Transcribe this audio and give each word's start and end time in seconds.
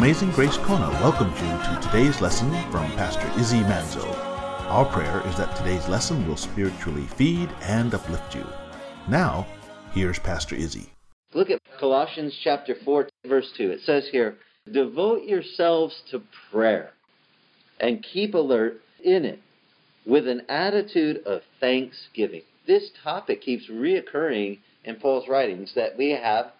Amazing 0.00 0.30
Grace 0.30 0.56
Kona 0.56 0.88
welcomes 1.02 1.38
you 1.42 1.46
to 1.46 1.78
today's 1.82 2.22
lesson 2.22 2.50
from 2.72 2.90
Pastor 2.92 3.30
Izzy 3.38 3.60
Manzo. 3.64 4.02
Our 4.70 4.86
prayer 4.86 5.20
is 5.26 5.36
that 5.36 5.54
today's 5.54 5.86
lesson 5.90 6.26
will 6.26 6.38
spiritually 6.38 7.06
feed 7.18 7.50
and 7.60 7.92
uplift 7.92 8.34
you. 8.34 8.46
Now, 9.10 9.46
here's 9.92 10.18
Pastor 10.18 10.54
Izzy. 10.54 10.90
Look 11.34 11.50
at 11.50 11.60
Colossians 11.78 12.34
chapter 12.42 12.76
4, 12.82 13.10
verse 13.26 13.52
2. 13.58 13.72
It 13.72 13.80
says 13.84 14.08
here, 14.10 14.38
Devote 14.72 15.24
yourselves 15.24 16.02
to 16.10 16.22
prayer 16.50 16.92
and 17.78 18.02
keep 18.02 18.32
alert 18.32 18.80
in 19.04 19.26
it 19.26 19.40
with 20.06 20.26
an 20.26 20.40
attitude 20.48 21.18
of 21.26 21.42
thanksgiving. 21.60 22.40
This 22.66 22.90
topic 23.04 23.42
keeps 23.42 23.68
reoccurring 23.68 24.60
in 24.82 24.96
Paul's 24.96 25.28
writings 25.28 25.74
that 25.74 25.98
we 25.98 26.12
have 26.12 26.52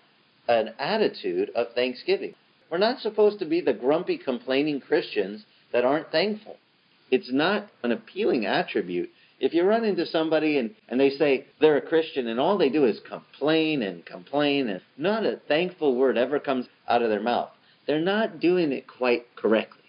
an 0.47 0.75
attitude 0.79 1.49
of 1.55 1.73
thanksgiving. 1.75 2.35
We're 2.71 2.79
not 2.79 3.01
supposed 3.01 3.41
to 3.41 3.47
be 3.47 3.61
the 3.61 3.73
grumpy, 3.73 4.17
complaining 4.17 4.81
Christians 4.81 5.45
that 5.73 5.85
aren't 5.85 6.11
thankful. 6.13 6.57
It's 7.11 7.33
not 7.33 7.69
an 7.83 7.91
appealing 7.91 8.47
attribute. 8.47 9.11
If 9.41 9.55
you 9.55 9.65
run 9.65 9.85
into 9.85 10.07
somebody 10.07 10.59
and, 10.59 10.75
and 10.89 11.01
they 11.01 11.11
say 11.11 11.47
they're 11.61 11.79
a 11.79 11.83
Christian 11.83 12.29
and 12.29 12.39
all 12.39 12.59
they 12.59 12.69
do 12.69 12.85
is 12.85 13.01
complain 13.09 13.83
and 13.83 14.05
complain 14.05 14.69
and 14.69 14.81
not 14.97 15.25
a 15.25 15.41
thankful 15.49 15.97
word 15.97 16.19
ever 16.19 16.39
comes 16.39 16.67
out 16.87 17.03
of 17.03 17.09
their 17.09 17.23
mouth, 17.23 17.51
they're 17.87 18.01
not 18.01 18.39
doing 18.39 18.71
it 18.71 18.87
quite 18.87 19.25
correctly. 19.35 19.81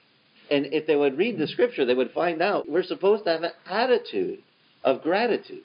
And 0.50 0.68
if 0.68 0.88
they 0.88 0.96
would 0.96 1.18
read 1.18 1.38
the 1.38 1.48
scripture, 1.48 1.86
they 1.86 1.94
would 1.94 2.12
find 2.12 2.42
out 2.42 2.70
we're 2.70 2.84
supposed 2.84 3.26
to 3.26 3.32
have 3.32 3.44
an 3.44 3.52
attitude 3.70 4.40
of 4.84 5.04
gratitude. 5.04 5.64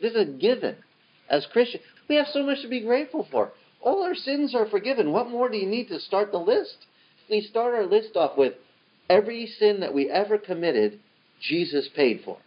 This 0.00 0.12
is 0.12 0.28
a 0.28 0.32
given. 0.32 0.76
As 1.28 1.46
Christians, 1.52 1.84
we 2.08 2.16
have 2.16 2.26
so 2.32 2.42
much 2.42 2.62
to 2.62 2.68
be 2.68 2.80
grateful 2.80 3.28
for. 3.30 3.52
All 3.80 4.02
our 4.02 4.14
sins 4.14 4.54
are 4.54 4.68
forgiven. 4.68 5.12
What 5.12 5.30
more 5.30 5.48
do 5.48 5.56
you 5.56 5.66
need 5.66 5.88
to 5.88 6.00
start 6.00 6.32
the 6.32 6.38
list? 6.38 6.86
We 7.30 7.40
start 7.42 7.74
our 7.74 7.86
list 7.86 8.16
off 8.16 8.36
with 8.36 8.54
every 9.08 9.46
sin 9.46 9.80
that 9.80 9.94
we 9.94 10.10
ever 10.10 10.38
committed, 10.38 10.98
Jesus 11.40 11.88
paid 11.94 12.22
for 12.24 12.38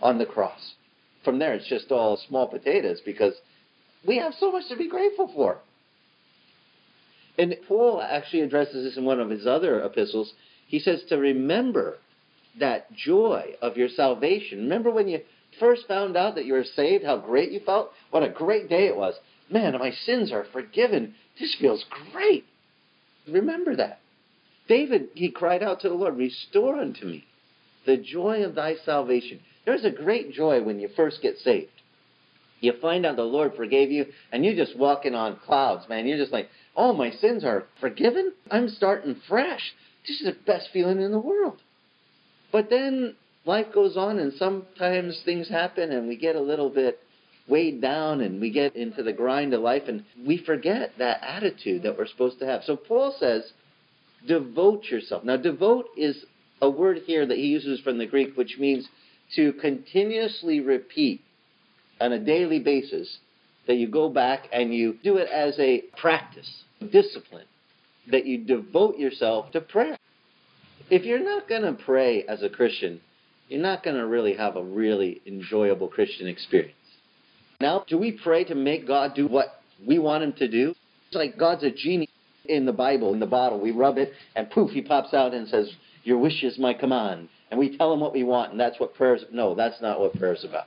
on 0.00 0.18
the 0.18 0.26
cross. 0.26 0.74
From 1.24 1.38
there, 1.38 1.54
it's 1.54 1.68
just 1.68 1.90
all 1.90 2.16
small 2.28 2.48
potatoes 2.48 3.00
because 3.04 3.34
we 4.06 4.18
have 4.18 4.34
so 4.34 4.52
much 4.52 4.68
to 4.68 4.76
be 4.76 4.88
grateful 4.88 5.30
for. 5.34 5.58
And 7.38 7.54
Paul 7.66 8.00
actually 8.00 8.42
addresses 8.42 8.84
this 8.84 8.96
in 8.96 9.04
one 9.04 9.20
of 9.20 9.30
his 9.30 9.46
other 9.46 9.82
epistles. 9.82 10.32
He 10.68 10.78
says 10.78 11.02
to 11.08 11.16
remember 11.16 11.96
that 12.60 12.92
joy 12.92 13.54
of 13.60 13.76
your 13.76 13.88
salvation. 13.88 14.58
Remember 14.58 14.90
when 14.90 15.08
you 15.08 15.20
first 15.58 15.88
found 15.88 16.16
out 16.16 16.36
that 16.36 16.44
you 16.44 16.52
were 16.52 16.64
saved, 16.64 17.04
how 17.04 17.16
great 17.16 17.50
you 17.50 17.60
felt? 17.60 17.90
What 18.10 18.22
a 18.22 18.28
great 18.28 18.68
day 18.68 18.86
it 18.86 18.96
was. 18.96 19.14
Man, 19.54 19.78
my 19.78 19.92
sins 19.92 20.32
are 20.32 20.46
forgiven. 20.52 21.14
This 21.38 21.54
feels 21.60 21.84
great. 22.12 22.44
Remember 23.28 23.76
that. 23.76 24.00
David, 24.66 25.10
he 25.14 25.30
cried 25.30 25.62
out 25.62 25.80
to 25.80 25.88
the 25.88 25.94
Lord, 25.94 26.16
Restore 26.16 26.80
unto 26.80 27.06
me 27.06 27.24
the 27.86 27.96
joy 27.96 28.42
of 28.42 28.56
thy 28.56 28.74
salvation. 28.84 29.38
There's 29.64 29.84
a 29.84 29.90
great 29.90 30.32
joy 30.32 30.62
when 30.62 30.80
you 30.80 30.88
first 30.96 31.22
get 31.22 31.36
saved. 31.38 31.70
You 32.60 32.72
find 32.80 33.06
out 33.06 33.16
the 33.16 33.22
Lord 33.22 33.54
forgave 33.54 33.92
you, 33.92 34.06
and 34.32 34.44
you're 34.44 34.56
just 34.56 34.76
walking 34.76 35.14
on 35.14 35.38
clouds, 35.44 35.88
man. 35.88 36.06
You're 36.06 36.18
just 36.18 36.32
like, 36.32 36.48
oh, 36.74 36.92
my 36.92 37.10
sins 37.10 37.44
are 37.44 37.64
forgiven? 37.78 38.32
I'm 38.50 38.68
starting 38.68 39.20
fresh. 39.28 39.74
This 40.08 40.20
is 40.20 40.26
the 40.26 40.36
best 40.46 40.70
feeling 40.72 41.00
in 41.00 41.12
the 41.12 41.18
world. 41.18 41.60
But 42.50 42.70
then 42.70 43.14
life 43.44 43.66
goes 43.72 43.96
on, 43.96 44.18
and 44.18 44.32
sometimes 44.32 45.20
things 45.24 45.48
happen, 45.48 45.92
and 45.92 46.08
we 46.08 46.16
get 46.16 46.36
a 46.36 46.40
little 46.40 46.70
bit 46.70 46.98
weighed 47.46 47.80
down 47.80 48.20
and 48.20 48.40
we 48.40 48.50
get 48.50 48.74
into 48.74 49.02
the 49.02 49.12
grind 49.12 49.52
of 49.52 49.60
life 49.60 49.82
and 49.86 50.04
we 50.26 50.38
forget 50.38 50.92
that 50.98 51.22
attitude 51.22 51.82
that 51.82 51.98
we're 51.98 52.06
supposed 52.06 52.38
to 52.38 52.46
have. 52.46 52.62
So 52.64 52.76
Paul 52.76 53.14
says, 53.18 53.52
devote 54.26 54.84
yourself. 54.84 55.24
Now, 55.24 55.36
devote 55.36 55.86
is 55.96 56.24
a 56.62 56.70
word 56.70 57.00
here 57.06 57.26
that 57.26 57.36
he 57.36 57.46
uses 57.46 57.80
from 57.80 57.98
the 57.98 58.06
Greek, 58.06 58.36
which 58.36 58.56
means 58.58 58.88
to 59.36 59.52
continuously 59.54 60.60
repeat 60.60 61.20
on 62.00 62.12
a 62.12 62.18
daily 62.18 62.58
basis, 62.58 63.18
that 63.66 63.76
you 63.76 63.88
go 63.88 64.08
back 64.08 64.48
and 64.52 64.74
you 64.74 64.98
do 65.02 65.16
it 65.16 65.28
as 65.28 65.58
a 65.58 65.82
practice, 66.00 66.64
discipline, 66.92 67.46
that 68.10 68.26
you 68.26 68.44
devote 68.44 68.98
yourself 68.98 69.50
to 69.52 69.60
prayer. 69.60 69.96
If 70.90 71.04
you're 71.04 71.24
not 71.24 71.48
going 71.48 71.62
to 71.62 71.72
pray 71.72 72.24
as 72.24 72.42
a 72.42 72.48
Christian, 72.50 73.00
you're 73.48 73.62
not 73.62 73.82
going 73.82 73.96
to 73.96 74.06
really 74.06 74.34
have 74.34 74.56
a 74.56 74.62
really 74.62 75.22
enjoyable 75.26 75.88
Christian 75.88 76.26
experience. 76.26 76.74
Now, 77.60 77.84
do 77.86 77.98
we 77.98 78.12
pray 78.12 78.44
to 78.44 78.54
make 78.54 78.86
God 78.86 79.14
do 79.14 79.26
what 79.26 79.60
we 79.86 79.98
want 79.98 80.24
him 80.24 80.32
to 80.34 80.48
do? 80.48 80.74
It's 81.06 81.16
like 81.16 81.38
God's 81.38 81.62
a 81.62 81.70
genie 81.70 82.08
in 82.46 82.66
the 82.66 82.72
Bible, 82.72 83.12
in 83.12 83.20
the 83.20 83.26
bottle. 83.26 83.60
We 83.60 83.70
rub 83.70 83.98
it, 83.98 84.12
and 84.34 84.50
poof, 84.50 84.70
he 84.70 84.82
pops 84.82 85.14
out 85.14 85.34
and 85.34 85.48
says, 85.48 85.70
Your 86.02 86.18
wish 86.18 86.42
is 86.42 86.58
my 86.58 86.74
command. 86.74 87.28
And 87.50 87.58
we 87.60 87.76
tell 87.76 87.92
him 87.92 88.00
what 88.00 88.12
we 88.12 88.24
want, 88.24 88.50
and 88.50 88.60
that's 88.60 88.80
what 88.80 88.94
prayer 88.94 89.14
is. 89.14 89.24
No, 89.32 89.54
that's 89.54 89.80
not 89.80 90.00
what 90.00 90.14
prayer 90.18 90.34
is 90.34 90.44
about. 90.44 90.64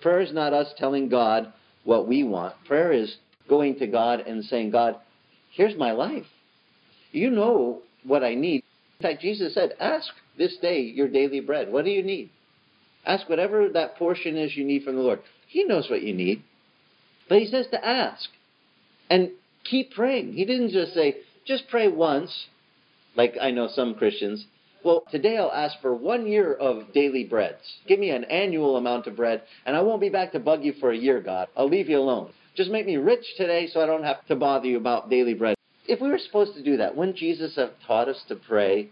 Prayer 0.00 0.20
is 0.20 0.32
not 0.32 0.52
us 0.52 0.72
telling 0.76 1.08
God 1.08 1.52
what 1.84 2.06
we 2.06 2.24
want. 2.24 2.54
Prayer 2.66 2.92
is 2.92 3.16
going 3.48 3.78
to 3.78 3.86
God 3.86 4.20
and 4.20 4.44
saying, 4.44 4.70
God, 4.70 4.96
here's 5.52 5.76
my 5.76 5.92
life. 5.92 6.26
You 7.10 7.30
know 7.30 7.82
what 8.04 8.24
I 8.24 8.34
need. 8.34 8.62
In 9.00 9.02
fact, 9.02 9.22
Jesus 9.22 9.54
said, 9.54 9.74
Ask 9.80 10.08
this 10.38 10.56
day 10.58 10.80
your 10.80 11.08
daily 11.08 11.40
bread. 11.40 11.70
What 11.70 11.84
do 11.84 11.90
you 11.90 12.02
need? 12.02 12.30
Ask 13.06 13.28
whatever 13.28 13.68
that 13.70 13.96
portion 13.96 14.36
is 14.36 14.56
you 14.56 14.64
need 14.64 14.82
from 14.82 14.96
the 14.96 15.02
Lord. 15.02 15.20
He 15.54 15.62
knows 15.62 15.88
what 15.88 16.02
you 16.02 16.12
need. 16.12 16.42
But 17.28 17.38
he 17.38 17.46
says 17.46 17.68
to 17.70 17.86
ask 17.86 18.28
and 19.08 19.30
keep 19.62 19.92
praying. 19.92 20.32
He 20.32 20.44
didn't 20.44 20.70
just 20.70 20.94
say, 20.94 21.18
just 21.46 21.68
pray 21.68 21.86
once, 21.86 22.46
like 23.14 23.36
I 23.40 23.52
know 23.52 23.68
some 23.68 23.94
Christians. 23.94 24.46
Well, 24.84 25.04
today 25.12 25.38
I'll 25.38 25.52
ask 25.52 25.80
for 25.80 25.94
one 25.94 26.26
year 26.26 26.52
of 26.52 26.92
daily 26.92 27.22
breads. 27.22 27.62
Give 27.86 28.00
me 28.00 28.10
an 28.10 28.24
annual 28.24 28.76
amount 28.76 29.06
of 29.06 29.14
bread, 29.14 29.42
and 29.64 29.76
I 29.76 29.82
won't 29.82 30.00
be 30.00 30.08
back 30.08 30.32
to 30.32 30.40
bug 30.40 30.64
you 30.64 30.72
for 30.80 30.90
a 30.90 30.98
year, 30.98 31.20
God. 31.20 31.46
I'll 31.56 31.68
leave 31.68 31.88
you 31.88 32.00
alone. 32.00 32.32
Just 32.56 32.72
make 32.72 32.84
me 32.84 32.96
rich 32.96 33.24
today 33.36 33.68
so 33.68 33.80
I 33.80 33.86
don't 33.86 34.02
have 34.02 34.26
to 34.26 34.34
bother 34.34 34.66
you 34.66 34.76
about 34.76 35.08
daily 35.08 35.34
bread. 35.34 35.54
If 35.86 36.00
we 36.00 36.08
were 36.08 36.18
supposed 36.18 36.54
to 36.54 36.64
do 36.64 36.78
that, 36.78 36.96
wouldn't 36.96 37.16
Jesus 37.16 37.54
have 37.54 37.74
taught 37.86 38.08
us 38.08 38.20
to 38.26 38.34
pray 38.34 38.88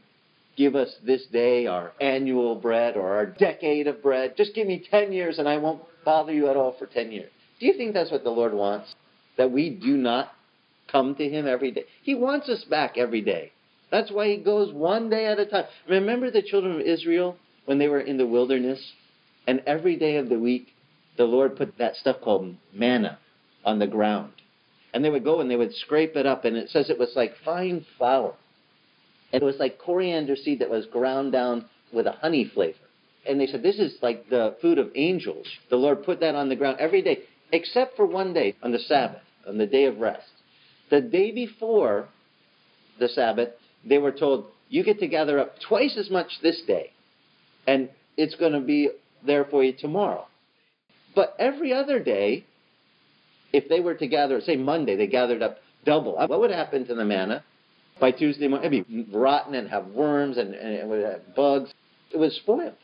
give 0.57 0.77
us 0.77 0.95
this 1.05 1.25
day 1.33 1.67
our 1.67 1.93
annual 2.01 2.55
bread 2.55 2.97
or 2.97 3.15
our 3.15 3.27
decade 3.27 3.87
of 3.87 4.03
bread. 4.03 4.35
Just 4.37 4.55
give 4.55 4.67
me 4.67 4.85
10 4.91 5.13
years 5.13 5.39
and 5.39 5.49
I 5.49 5.57
won't 5.57 5.83
bother 6.05 6.33
you 6.33 6.49
at 6.49 6.57
all 6.57 6.77
for 6.79 6.87
10 6.87 7.13
years. 7.13 7.31
Do 7.61 7.67
you 7.67 7.75
think 7.75 7.95
that's 7.95 8.11
what 8.11 8.25
the 8.25 8.31
Lord 8.31 8.55
wants? 8.55 8.95
That 9.37 9.51
we 9.51 9.71
do 9.71 9.97
not 9.97 10.33
come 10.91 11.15
to 11.17 11.29
Him 11.29 11.47
every 11.47 11.71
day? 11.71 11.85
He 12.03 12.15
wants 12.15 12.49
us 12.49 12.65
back 12.65 12.99
every 12.99 13.21
day. 13.21 13.53
That's 13.91 14.11
why 14.11 14.29
He 14.29 14.37
goes 14.39 14.73
one 14.73 15.11
day 15.11 15.27
at 15.27 15.39
a 15.39 15.47
time. 15.47 15.65
Remember 15.89 16.31
the 16.31 16.43
children 16.43 16.81
of 16.81 16.87
Israel 16.87 17.37
when 17.67 17.79
they 17.79 17.89
were 17.89 18.01
in 18.01 18.17
the 18.17 18.27
wilderness? 18.27 18.93
And 19.47 19.63
every 19.67 19.97
day 19.97 20.17
of 20.17 20.29
the 20.29 20.39
week, 20.39 20.69
the 21.17 21.25
Lord 21.25 21.57
put 21.57 21.79
that 21.79 21.97
stuff 21.97 22.17
called 22.23 22.55
manna 22.73 23.19
on 23.65 23.79
the 23.79 23.87
ground. 23.87 24.33
And 24.95 25.05
they 25.05 25.11
would 25.11 25.25
go 25.25 25.41
and 25.41 25.51
they 25.51 25.57
would 25.57 25.75
scrape 25.75 26.17
it 26.17 26.27
up, 26.27 26.45
and 26.45 26.57
it 26.57 26.69
says 26.69 26.91
it 26.91 26.99
was 26.99 27.13
like 27.17 27.33
fine 27.45 27.85
flour. 27.97 28.35
And 29.33 29.43
it 29.43 29.45
was 29.45 29.57
like 29.59 29.79
coriander 29.79 30.37
seed 30.37 30.59
that 30.61 30.71
was 30.71 30.87
ground 30.87 31.33
down 31.33 31.67
with 31.93 32.07
a 32.07 32.13
honey 32.13 32.45
flavor. 32.45 32.77
And 33.27 33.41
they 33.41 33.47
said, 33.47 33.63
This 33.63 33.79
is 33.79 33.95
like 34.03 34.29
the 34.29 34.57
food 34.61 34.79
of 34.79 34.91
angels. 34.95 35.47
The 35.71 35.77
Lord 35.77 36.05
put 36.05 36.21
that 36.21 36.35
on 36.35 36.49
the 36.49 36.57
ground 36.57 36.79
every 36.81 37.03
day, 37.03 37.21
except 37.53 37.97
for 37.97 38.07
one 38.07 38.33
day 38.33 38.57
on 38.63 38.73
the 38.73 38.79
Sabbath, 38.79 39.23
on 39.47 39.59
the 39.59 39.67
day 39.67 39.85
of 39.85 39.99
rest. 39.99 40.29
The 40.91 41.01
day 41.01 41.31
before 41.31 42.09
the 42.99 43.09
Sabbath, 43.09 43.51
they 43.85 43.99
were 43.99 44.13
told, 44.13 44.47
You 44.69 44.85
get 44.85 44.99
to 45.01 45.07
gather 45.07 45.39
up 45.39 45.55
twice 45.67 45.97
as 45.97 46.11
much 46.11 46.29
this 46.43 46.63
day, 46.67 46.91
and 47.67 47.89
it's 48.17 48.35
going 48.35 48.53
to 48.53 48.61
be 48.61 48.91
there 49.25 49.45
for 49.45 49.63
you 49.63 49.73
tomorrow. 49.73 50.27
But 51.15 51.37
every 51.39 51.73
other 51.73 52.03
day, 52.03 52.45
if 53.53 53.69
they 53.69 53.81
were 53.81 53.95
to 53.95 54.07
gather, 54.07 54.41
say 54.41 54.57
Monday, 54.57 54.97
they 54.97 55.07
gathered 55.07 55.43
up 55.43 55.59
double. 55.85 56.17
What 56.17 56.41
would 56.41 56.51
happen 56.51 56.87
to 56.87 56.95
the 56.95 57.05
manna? 57.05 57.45
By 58.01 58.11
Tuesday 58.11 58.49
morning, 58.49 58.73
it'd 58.73 58.89
be 58.89 59.17
rotten 59.17 59.55
and 59.55 59.69
have 59.69 59.89
worms 59.89 60.39
and, 60.39 60.55
and 60.55 60.73
it 60.73 60.87
would 60.87 61.05
have 61.05 61.35
bugs. 61.37 61.73
It 62.13 62.17
was 62.17 62.35
spoiled. 62.37 62.75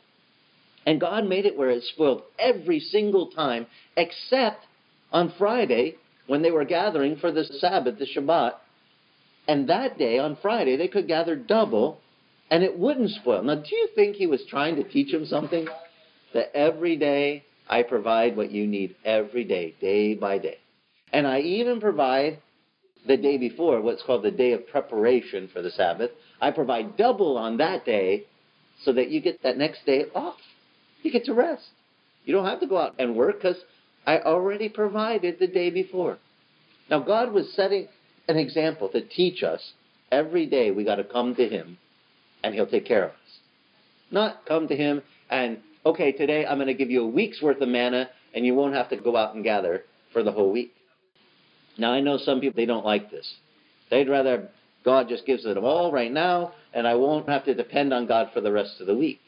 And 0.89 0.99
God 0.99 1.27
made 1.27 1.45
it 1.45 1.55
where 1.55 1.69
it 1.69 1.83
spoiled 1.83 2.23
every 2.39 2.79
single 2.79 3.27
time, 3.27 3.67
except 3.95 4.65
on 5.11 5.31
Friday 5.37 5.97
when 6.25 6.41
they 6.41 6.49
were 6.49 6.65
gathering 6.65 7.15
for 7.17 7.31
the 7.31 7.43
Sabbath, 7.43 7.99
the 7.99 8.07
Shabbat. 8.07 8.53
And 9.47 9.69
that 9.69 9.99
day, 9.99 10.17
on 10.17 10.39
Friday, 10.41 10.77
they 10.77 10.87
could 10.87 11.07
gather 11.07 11.35
double 11.35 11.99
and 12.49 12.63
it 12.63 12.79
wouldn't 12.79 13.11
spoil. 13.11 13.43
Now, 13.43 13.53
do 13.53 13.75
you 13.75 13.89
think 13.93 14.15
he 14.15 14.25
was 14.25 14.41
trying 14.49 14.77
to 14.77 14.83
teach 14.83 15.11
them 15.11 15.27
something? 15.27 15.67
That 16.33 16.57
every 16.57 16.97
day 16.97 17.43
I 17.69 17.83
provide 17.83 18.35
what 18.35 18.49
you 18.49 18.65
need 18.65 18.95
every 19.05 19.43
day, 19.43 19.75
day 19.79 20.15
by 20.15 20.39
day. 20.39 20.57
And 21.13 21.27
I 21.27 21.41
even 21.41 21.79
provide 21.79 22.39
the 23.05 23.17
day 23.17 23.37
before, 23.37 23.79
what's 23.79 24.01
called 24.01 24.23
the 24.23 24.31
day 24.31 24.53
of 24.53 24.67
preparation 24.67 25.51
for 25.53 25.61
the 25.61 25.69
Sabbath. 25.69 26.09
I 26.41 26.49
provide 26.49 26.97
double 26.97 27.37
on 27.37 27.57
that 27.57 27.85
day 27.85 28.25
so 28.83 28.91
that 28.93 29.11
you 29.11 29.21
get 29.21 29.43
that 29.43 29.55
next 29.55 29.85
day 29.85 30.05
off. 30.15 30.37
You 31.01 31.11
get 31.11 31.25
to 31.25 31.33
rest. 31.33 31.67
You 32.25 32.33
don't 32.33 32.45
have 32.45 32.59
to 32.59 32.67
go 32.67 32.77
out 32.77 32.95
and 32.99 33.15
work 33.15 33.35
because 33.35 33.63
I 34.05 34.19
already 34.19 34.69
provided 34.69 35.39
the 35.39 35.47
day 35.47 35.69
before. 35.69 36.17
Now, 36.89 36.99
God 36.99 37.31
was 37.31 37.53
setting 37.53 37.87
an 38.27 38.37
example 38.37 38.89
to 38.89 39.01
teach 39.01 39.43
us 39.43 39.73
Every 40.11 40.45
day 40.47 40.71
we 40.71 40.83
got 40.83 40.95
to 40.95 41.03
come 41.03 41.35
to 41.35 41.47
Him 41.47 41.77
and 42.43 42.53
He'll 42.53 42.67
take 42.67 42.85
care 42.85 43.05
of 43.05 43.11
us. 43.11 43.39
Not 44.11 44.45
come 44.47 44.67
to 44.67 44.75
Him 44.75 45.01
and, 45.29 45.59
okay, 45.85 46.11
today 46.11 46.45
I'm 46.45 46.57
going 46.57 46.67
to 46.67 46.73
give 46.73 46.89
you 46.89 47.03
a 47.03 47.07
week's 47.07 47.41
worth 47.41 47.61
of 47.61 47.69
manna 47.69 48.09
and 48.33 48.45
you 48.45 48.55
won't 48.55 48.73
have 48.73 48.89
to 48.89 48.97
go 48.97 49.15
out 49.15 49.35
and 49.35 49.43
gather 49.43 49.83
for 50.13 50.23
the 50.23 50.31
whole 50.31 50.51
week. 50.51 50.73
Now, 51.77 51.93
I 51.93 52.01
know 52.01 52.17
some 52.17 52.39
people, 52.41 52.57
they 52.57 52.65
don't 52.65 52.85
like 52.85 53.11
this. 53.11 53.31
They'd 53.89 54.09
rather 54.09 54.49
God 54.83 55.09
just 55.09 55.25
gives 55.25 55.45
it 55.45 55.57
all 55.57 55.91
right 55.91 56.11
now 56.11 56.53
and 56.73 56.87
I 56.87 56.95
won't 56.95 57.29
have 57.29 57.45
to 57.45 57.53
depend 57.53 57.93
on 57.93 58.07
God 58.07 58.29
for 58.33 58.41
the 58.41 58.51
rest 58.51 58.81
of 58.81 58.87
the 58.87 58.95
week. 58.95 59.19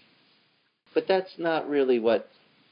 But 0.94 1.08
that's 1.08 1.34
not 1.38 1.70
really 1.70 2.00
what 2.00 2.30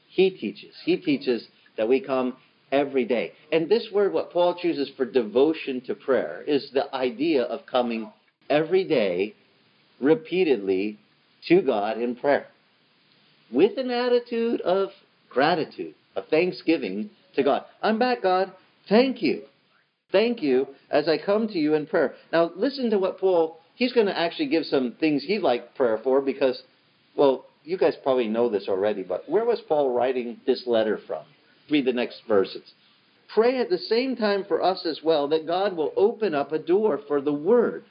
He 0.08 0.30
teaches. 0.30 0.74
He 0.84 0.96
teaches 0.96 1.46
that 1.76 1.88
we 1.88 2.00
come 2.00 2.36
every 2.72 3.04
day. 3.04 3.32
And 3.50 3.68
this 3.68 3.88
word, 3.92 4.12
what 4.12 4.32
Paul 4.32 4.54
chooses 4.60 4.90
for 4.96 5.04
devotion 5.04 5.80
to 5.82 5.94
prayer, 5.94 6.42
is 6.46 6.70
the 6.72 6.94
idea 6.94 7.42
of 7.42 7.66
coming 7.66 8.12
every 8.48 8.84
day, 8.84 9.34
repeatedly, 10.00 10.98
to 11.48 11.62
God 11.62 12.00
in 12.00 12.16
prayer. 12.16 12.46
With 13.52 13.78
an 13.78 13.90
attitude 13.90 14.60
of 14.60 14.90
gratitude, 15.28 15.94
of 16.14 16.26
thanksgiving 16.28 17.10
to 17.34 17.42
God. 17.42 17.64
I'm 17.82 17.98
back, 17.98 18.22
God. 18.22 18.52
Thank 18.88 19.22
you. 19.22 19.42
Thank 20.12 20.42
you 20.42 20.68
as 20.90 21.08
I 21.08 21.18
come 21.18 21.48
to 21.48 21.58
you 21.58 21.74
in 21.74 21.86
prayer. 21.86 22.14
Now, 22.32 22.50
listen 22.56 22.90
to 22.90 22.98
what 22.98 23.18
Paul, 23.18 23.58
he's 23.76 23.92
going 23.92 24.06
to 24.06 24.18
actually 24.18 24.48
give 24.48 24.64
some 24.64 24.96
things 24.98 25.24
he'd 25.24 25.40
like 25.40 25.74
prayer 25.76 26.00
for 26.02 26.20
because, 26.20 26.60
well, 27.16 27.44
you 27.70 27.78
guys 27.78 27.94
probably 28.02 28.26
know 28.26 28.48
this 28.48 28.66
already, 28.68 29.04
but 29.04 29.28
where 29.28 29.44
was 29.44 29.60
Paul 29.68 29.94
writing 29.94 30.40
this 30.44 30.64
letter 30.66 30.98
from? 31.06 31.24
Read 31.70 31.84
the 31.84 31.92
next 31.92 32.22
verses. 32.26 32.72
Pray 33.32 33.60
at 33.60 33.70
the 33.70 33.78
same 33.78 34.16
time 34.16 34.44
for 34.48 34.60
us 34.60 34.84
as 34.84 35.00
well 35.04 35.28
that 35.28 35.46
God 35.46 35.76
will 35.76 35.92
open 35.96 36.34
up 36.34 36.50
a 36.50 36.58
door 36.58 36.98
for 37.06 37.20
the 37.20 37.32
word, 37.32 37.84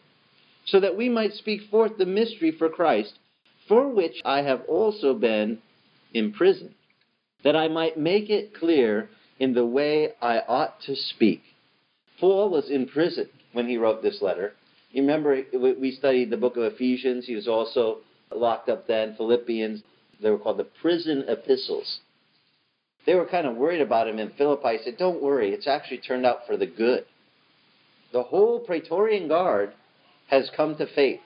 so 0.65 0.81
that 0.81 0.97
we 0.97 1.07
might 1.07 1.33
speak 1.33 1.61
forth 1.71 1.97
the 1.97 2.05
mystery 2.05 2.51
for 2.51 2.67
Christ, 2.67 3.13
for 3.69 3.87
which 3.87 4.19
I 4.25 4.41
have 4.41 4.63
also 4.67 5.13
been 5.13 5.59
imprisoned, 6.13 6.75
that 7.45 7.55
I 7.55 7.69
might 7.69 7.97
make 7.97 8.29
it 8.29 8.53
clear 8.53 9.09
in 9.39 9.53
the 9.53 9.65
way 9.65 10.09
I 10.21 10.39
ought 10.39 10.81
to 10.87 10.95
speak. 10.95 11.41
Paul 12.19 12.49
was 12.49 12.69
in 12.69 12.87
prison 12.87 13.29
when 13.53 13.69
he 13.69 13.77
wrote 13.77 14.03
this 14.03 14.21
letter. 14.21 14.51
You 14.91 15.03
remember 15.03 15.41
we 15.53 15.91
studied 15.91 16.31
the 16.31 16.37
book 16.37 16.57
of 16.57 16.63
Ephesians. 16.63 17.25
He 17.25 17.35
was 17.35 17.47
also 17.47 17.99
locked 18.35 18.69
up 18.69 18.87
then. 18.87 19.15
Philippians. 19.15 19.83
They 20.21 20.29
were 20.29 20.37
called 20.37 20.57
the 20.57 20.67
prison 20.81 21.25
epistles. 21.27 21.99
They 23.05 23.15
were 23.15 23.25
kind 23.25 23.47
of 23.47 23.55
worried 23.55 23.81
about 23.81 24.07
him 24.07 24.19
in 24.19 24.31
Philippi. 24.31 24.77
He 24.77 24.83
said, 24.83 24.97
Don't 24.97 25.23
worry, 25.23 25.51
it's 25.51 25.67
actually 25.67 25.99
turned 25.99 26.25
out 26.25 26.45
for 26.45 26.57
the 26.57 26.67
good. 26.67 27.05
The 28.11 28.23
whole 28.23 28.59
Praetorian 28.59 29.27
Guard 29.27 29.73
has 30.27 30.51
come 30.55 30.75
to 30.77 30.85
faith 30.93 31.21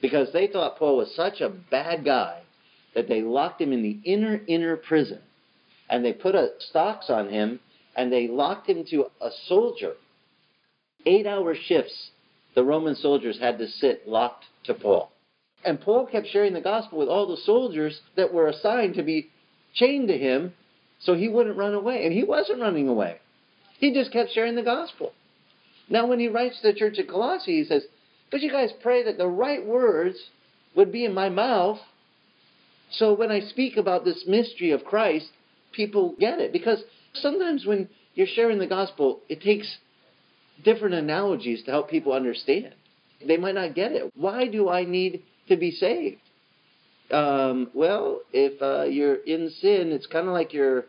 because 0.00 0.32
they 0.32 0.46
thought 0.46 0.78
Paul 0.78 0.96
was 0.96 1.14
such 1.14 1.40
a 1.40 1.48
bad 1.48 2.04
guy 2.04 2.42
that 2.94 3.08
they 3.08 3.22
locked 3.22 3.60
him 3.60 3.72
in 3.72 3.82
the 3.82 3.98
inner, 4.04 4.40
inner 4.46 4.76
prison. 4.76 5.20
And 5.88 6.04
they 6.04 6.12
put 6.12 6.34
a 6.34 6.50
stocks 6.58 7.08
on 7.08 7.28
him 7.28 7.60
and 7.96 8.12
they 8.12 8.28
locked 8.28 8.68
him 8.68 8.84
to 8.90 9.06
a 9.20 9.30
soldier. 9.46 9.94
Eight 11.06 11.26
hour 11.26 11.54
shifts, 11.54 12.10
the 12.54 12.64
Roman 12.64 12.94
soldiers 12.94 13.38
had 13.38 13.58
to 13.58 13.68
sit 13.68 14.06
locked 14.06 14.44
to 14.64 14.74
Paul. 14.74 15.10
And 15.64 15.80
Paul 15.80 16.06
kept 16.06 16.28
sharing 16.28 16.52
the 16.52 16.60
gospel 16.60 16.98
with 16.98 17.08
all 17.08 17.26
the 17.26 17.36
soldiers 17.36 18.00
that 18.16 18.32
were 18.32 18.48
assigned 18.48 18.94
to 18.94 19.02
be 19.02 19.28
chained 19.74 20.08
to 20.08 20.16
him 20.16 20.54
so 21.00 21.14
he 21.14 21.28
wouldn't 21.28 21.56
run 21.56 21.74
away. 21.74 22.04
And 22.04 22.12
he 22.12 22.24
wasn't 22.24 22.60
running 22.60 22.88
away. 22.88 23.18
He 23.78 23.92
just 23.92 24.12
kept 24.12 24.32
sharing 24.32 24.54
the 24.54 24.62
gospel. 24.62 25.12
Now, 25.88 26.06
when 26.06 26.20
he 26.20 26.28
writes 26.28 26.60
to 26.60 26.72
the 26.72 26.78
church 26.78 26.98
at 26.98 27.08
Colossae, 27.08 27.58
he 27.58 27.64
says, 27.64 27.84
Could 28.30 28.42
you 28.42 28.50
guys 28.50 28.70
pray 28.82 29.04
that 29.04 29.18
the 29.18 29.28
right 29.28 29.64
words 29.64 30.16
would 30.74 30.92
be 30.92 31.04
in 31.04 31.14
my 31.14 31.28
mouth 31.28 31.78
so 32.90 33.12
when 33.12 33.30
I 33.30 33.40
speak 33.40 33.76
about 33.76 34.04
this 34.04 34.24
mystery 34.26 34.70
of 34.70 34.84
Christ, 34.84 35.28
people 35.72 36.14
get 36.18 36.40
it? 36.40 36.52
Because 36.52 36.82
sometimes 37.14 37.66
when 37.66 37.88
you're 38.14 38.26
sharing 38.26 38.58
the 38.58 38.66
gospel, 38.66 39.20
it 39.28 39.42
takes 39.42 39.78
different 40.64 40.94
analogies 40.94 41.62
to 41.64 41.70
help 41.70 41.90
people 41.90 42.12
understand. 42.12 42.74
They 43.26 43.36
might 43.36 43.54
not 43.54 43.74
get 43.74 43.92
it. 43.92 44.10
Why 44.14 44.46
do 44.46 44.68
I 44.68 44.84
need 44.84 45.22
to 45.48 45.56
be 45.56 45.70
saved? 45.70 46.20
Um, 47.10 47.70
well, 47.74 48.20
if 48.32 48.60
uh, 48.60 48.84
you're 48.84 49.16
in 49.16 49.50
sin, 49.60 49.92
it's 49.92 50.06
kind 50.06 50.28
of 50.28 50.34
like 50.34 50.52
you're 50.52 50.84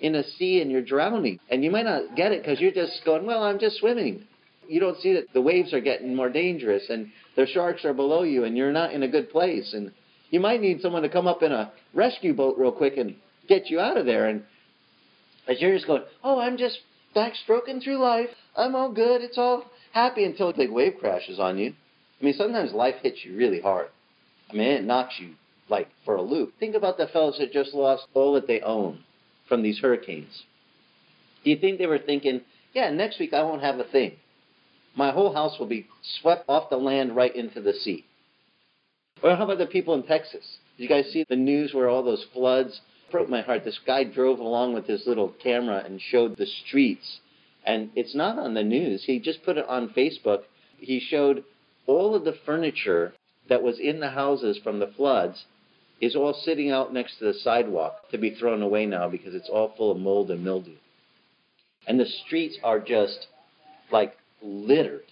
in 0.00 0.14
a 0.16 0.24
sea 0.36 0.60
and 0.60 0.70
you're 0.70 0.82
drowning. 0.82 1.38
And 1.50 1.64
you 1.64 1.70
might 1.70 1.84
not 1.86 2.16
get 2.16 2.32
it 2.32 2.42
because 2.42 2.60
you're 2.60 2.72
just 2.72 3.04
going, 3.04 3.24
well, 3.24 3.42
I'm 3.42 3.58
just 3.58 3.78
swimming. 3.78 4.24
You 4.68 4.80
don't 4.80 5.00
see 5.00 5.14
that 5.14 5.32
the 5.32 5.40
waves 5.40 5.72
are 5.72 5.80
getting 5.80 6.14
more 6.14 6.28
dangerous 6.30 6.84
and 6.88 7.10
the 7.36 7.46
sharks 7.46 7.84
are 7.84 7.94
below 7.94 8.22
you 8.22 8.44
and 8.44 8.56
you're 8.56 8.72
not 8.72 8.92
in 8.92 9.02
a 9.02 9.08
good 9.08 9.30
place. 9.30 9.72
And 9.72 9.92
you 10.30 10.40
might 10.40 10.60
need 10.60 10.80
someone 10.80 11.02
to 11.02 11.08
come 11.08 11.26
up 11.26 11.42
in 11.42 11.52
a 11.52 11.72
rescue 11.94 12.34
boat 12.34 12.56
real 12.58 12.72
quick 12.72 12.96
and 12.96 13.16
get 13.48 13.70
you 13.70 13.80
out 13.80 13.96
of 13.96 14.06
there. 14.06 14.28
And 14.28 14.42
as 15.48 15.60
you're 15.60 15.74
just 15.74 15.86
going, 15.86 16.02
oh, 16.22 16.38
I'm 16.38 16.58
just 16.58 16.78
backstroking 17.14 17.82
through 17.82 17.98
life. 17.98 18.30
I'm 18.56 18.74
all 18.74 18.92
good. 18.92 19.22
It's 19.22 19.38
all 19.38 19.64
happy 19.92 20.24
until 20.24 20.50
a 20.50 20.56
big 20.56 20.70
wave 20.70 20.94
crashes 21.00 21.38
on 21.38 21.58
you. 21.58 21.74
I 22.20 22.24
mean, 22.24 22.34
sometimes 22.34 22.72
life 22.72 22.96
hits 23.02 23.18
you 23.24 23.36
really 23.36 23.60
hard. 23.60 23.88
I 24.52 24.56
mean, 24.56 24.68
it 24.68 24.84
knocks 24.84 25.14
you 25.18 25.34
like 25.68 25.88
for 26.04 26.16
a 26.16 26.22
loop. 26.22 26.52
Think 26.60 26.74
about 26.74 26.98
the 26.98 27.06
fellows 27.06 27.36
that 27.38 27.52
just 27.52 27.74
lost 27.74 28.06
all 28.14 28.34
that 28.34 28.46
they 28.46 28.60
own 28.60 29.00
from 29.48 29.62
these 29.62 29.78
hurricanes. 29.78 30.44
Do 31.44 31.50
you 31.50 31.56
think 31.56 31.78
they 31.78 31.86
were 31.86 31.98
thinking, 31.98 32.42
yeah, 32.74 32.90
next 32.90 33.18
week 33.18 33.32
I 33.32 33.42
won't 33.42 33.62
have 33.62 33.78
a 33.78 33.84
thing? 33.84 34.12
My 34.94 35.10
whole 35.10 35.32
house 35.32 35.58
will 35.58 35.66
be 35.66 35.86
swept 36.20 36.44
off 36.48 36.70
the 36.70 36.76
land 36.76 37.16
right 37.16 37.34
into 37.34 37.60
the 37.60 37.72
sea. 37.72 38.04
Or 39.22 39.34
how 39.36 39.44
about 39.44 39.58
the 39.58 39.66
people 39.66 39.94
in 39.94 40.02
Texas? 40.02 40.58
Did 40.76 40.82
you 40.82 40.88
guys 40.88 41.10
see 41.12 41.24
the 41.28 41.36
news 41.36 41.72
where 41.72 41.88
all 41.88 42.02
those 42.02 42.26
floods 42.32 42.80
broke 43.10 43.28
my 43.28 43.40
heart? 43.40 43.64
This 43.64 43.80
guy 43.86 44.04
drove 44.04 44.38
along 44.38 44.74
with 44.74 44.86
his 44.86 45.06
little 45.06 45.34
camera 45.42 45.82
and 45.84 46.00
showed 46.00 46.36
the 46.36 46.46
streets. 46.46 47.20
And 47.64 47.90
it's 47.94 48.14
not 48.14 48.38
on 48.38 48.54
the 48.54 48.62
news. 48.62 49.04
He 49.04 49.20
just 49.20 49.44
put 49.44 49.56
it 49.56 49.66
on 49.68 49.90
Facebook. 49.90 50.42
He 50.78 51.00
showed 51.00 51.44
all 51.86 52.14
of 52.14 52.24
the 52.24 52.34
furniture 52.44 53.14
that 53.52 53.62
was 53.62 53.78
in 53.78 54.00
the 54.00 54.08
houses 54.08 54.58
from 54.64 54.78
the 54.78 54.90
floods 54.96 55.44
is 56.00 56.16
all 56.16 56.32
sitting 56.32 56.70
out 56.70 56.90
next 56.90 57.18
to 57.18 57.26
the 57.26 57.34
sidewalk 57.34 58.10
to 58.10 58.16
be 58.16 58.30
thrown 58.30 58.62
away 58.62 58.86
now 58.86 59.10
because 59.10 59.34
it's 59.34 59.50
all 59.50 59.74
full 59.76 59.92
of 59.92 59.98
mold 59.98 60.30
and 60.30 60.42
mildew. 60.42 60.76
And 61.86 62.00
the 62.00 62.06
streets 62.24 62.56
are 62.64 62.80
just 62.80 63.26
like 63.90 64.14
littered 64.42 65.04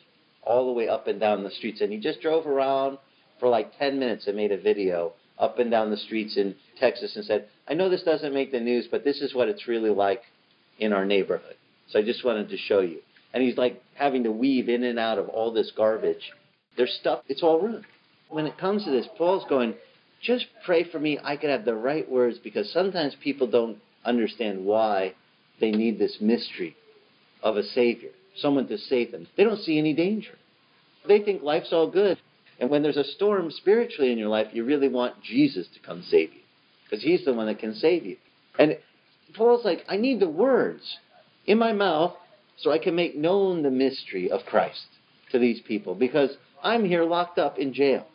all 0.42 0.64
the 0.64 0.72
way 0.72 0.88
up 0.88 1.06
and 1.06 1.20
down 1.20 1.44
the 1.44 1.50
streets. 1.50 1.82
And 1.82 1.92
he 1.92 1.98
just 1.98 2.22
drove 2.22 2.46
around 2.46 2.96
for 3.38 3.50
like 3.50 3.78
10 3.78 3.98
minutes 3.98 4.26
and 4.26 4.34
made 4.34 4.52
a 4.52 4.58
video 4.58 5.12
up 5.38 5.58
and 5.58 5.70
down 5.70 5.90
the 5.90 5.98
streets 5.98 6.38
in 6.38 6.54
Texas 6.78 7.16
and 7.16 7.26
said, 7.26 7.46
I 7.68 7.74
know 7.74 7.90
this 7.90 8.04
doesn't 8.04 8.32
make 8.32 8.52
the 8.52 8.60
news, 8.60 8.88
but 8.90 9.04
this 9.04 9.20
is 9.20 9.34
what 9.34 9.48
it's 9.48 9.68
really 9.68 9.90
like 9.90 10.22
in 10.78 10.94
our 10.94 11.04
neighborhood. 11.04 11.56
So 11.90 11.98
I 11.98 12.02
just 12.02 12.24
wanted 12.24 12.48
to 12.48 12.56
show 12.56 12.80
you. 12.80 13.00
And 13.34 13.42
he's 13.42 13.58
like 13.58 13.82
having 13.96 14.24
to 14.24 14.32
weave 14.32 14.70
in 14.70 14.82
and 14.84 14.98
out 14.98 15.18
of 15.18 15.28
all 15.28 15.52
this 15.52 15.70
garbage. 15.76 16.32
There's 16.78 16.96
stuff, 16.98 17.20
it's 17.28 17.42
all 17.42 17.60
ruined. 17.60 17.84
When 18.30 18.46
it 18.46 18.58
comes 18.58 18.84
to 18.84 18.90
this, 18.90 19.06
Paul's 19.18 19.44
going, 19.48 19.74
just 20.22 20.46
pray 20.64 20.84
for 20.84 20.98
me 20.98 21.18
I 21.22 21.36
could 21.36 21.50
have 21.50 21.64
the 21.64 21.74
right 21.74 22.08
words 22.08 22.38
because 22.42 22.72
sometimes 22.72 23.14
people 23.22 23.46
don't 23.46 23.78
understand 24.04 24.64
why 24.64 25.14
they 25.60 25.70
need 25.70 25.98
this 25.98 26.18
mystery 26.20 26.76
of 27.42 27.56
a 27.56 27.62
Savior, 27.62 28.10
someone 28.36 28.66
to 28.68 28.78
save 28.78 29.12
them. 29.12 29.26
They 29.36 29.44
don't 29.44 29.60
see 29.60 29.78
any 29.78 29.94
danger. 29.94 30.32
They 31.06 31.20
think 31.20 31.42
life's 31.42 31.72
all 31.72 31.90
good. 31.90 32.18
And 32.58 32.70
when 32.70 32.82
there's 32.82 32.96
a 32.96 33.04
storm 33.04 33.50
spiritually 33.50 34.12
in 34.12 34.18
your 34.18 34.28
life, 34.28 34.48
you 34.52 34.64
really 34.64 34.88
want 34.88 35.22
Jesus 35.22 35.66
to 35.74 35.80
come 35.80 36.02
save 36.02 36.32
you 36.32 36.40
because 36.84 37.02
He's 37.02 37.24
the 37.24 37.32
one 37.32 37.46
that 37.46 37.58
can 37.58 37.74
save 37.74 38.04
you. 38.04 38.16
And 38.58 38.78
Paul's 39.34 39.64
like, 39.64 39.84
I 39.88 39.96
need 39.96 40.20
the 40.20 40.28
words 40.28 40.82
in 41.46 41.58
my 41.58 41.72
mouth 41.72 42.14
so 42.58 42.70
I 42.70 42.78
can 42.78 42.94
make 42.94 43.16
known 43.16 43.62
the 43.62 43.70
mystery 43.70 44.30
of 44.30 44.40
Christ 44.44 44.86
to 45.32 45.38
these 45.38 45.60
people 45.66 45.94
because 45.94 46.30
I'm 46.62 46.84
here 46.84 47.04
locked 47.04 47.38
up 47.38 47.58
in 47.58 47.72
jail. 47.72 48.06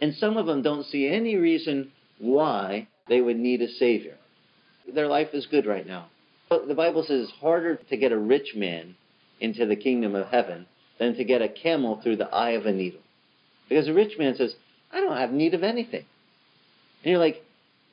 And 0.00 0.14
some 0.14 0.36
of 0.36 0.46
them 0.46 0.62
don't 0.62 0.86
see 0.86 1.08
any 1.08 1.36
reason 1.36 1.92
why 2.18 2.88
they 3.08 3.20
would 3.20 3.38
need 3.38 3.62
a 3.62 3.68
Savior. 3.68 4.16
Their 4.92 5.08
life 5.08 5.28
is 5.32 5.46
good 5.46 5.66
right 5.66 5.86
now. 5.86 6.06
But 6.48 6.68
the 6.68 6.74
Bible 6.74 7.02
says 7.02 7.24
it's 7.24 7.38
harder 7.40 7.76
to 7.76 7.96
get 7.96 8.12
a 8.12 8.18
rich 8.18 8.54
man 8.54 8.96
into 9.40 9.66
the 9.66 9.76
kingdom 9.76 10.14
of 10.14 10.28
heaven 10.28 10.66
than 10.98 11.14
to 11.16 11.24
get 11.24 11.42
a 11.42 11.48
camel 11.48 12.00
through 12.02 12.16
the 12.16 12.32
eye 12.34 12.50
of 12.50 12.66
a 12.66 12.72
needle. 12.72 13.00
Because 13.68 13.88
a 13.88 13.92
rich 13.92 14.18
man 14.18 14.34
says, 14.36 14.54
I 14.92 15.00
don't 15.00 15.16
have 15.16 15.30
need 15.30 15.54
of 15.54 15.62
anything. 15.62 16.04
And 17.02 17.10
you're 17.10 17.18
like, 17.18 17.44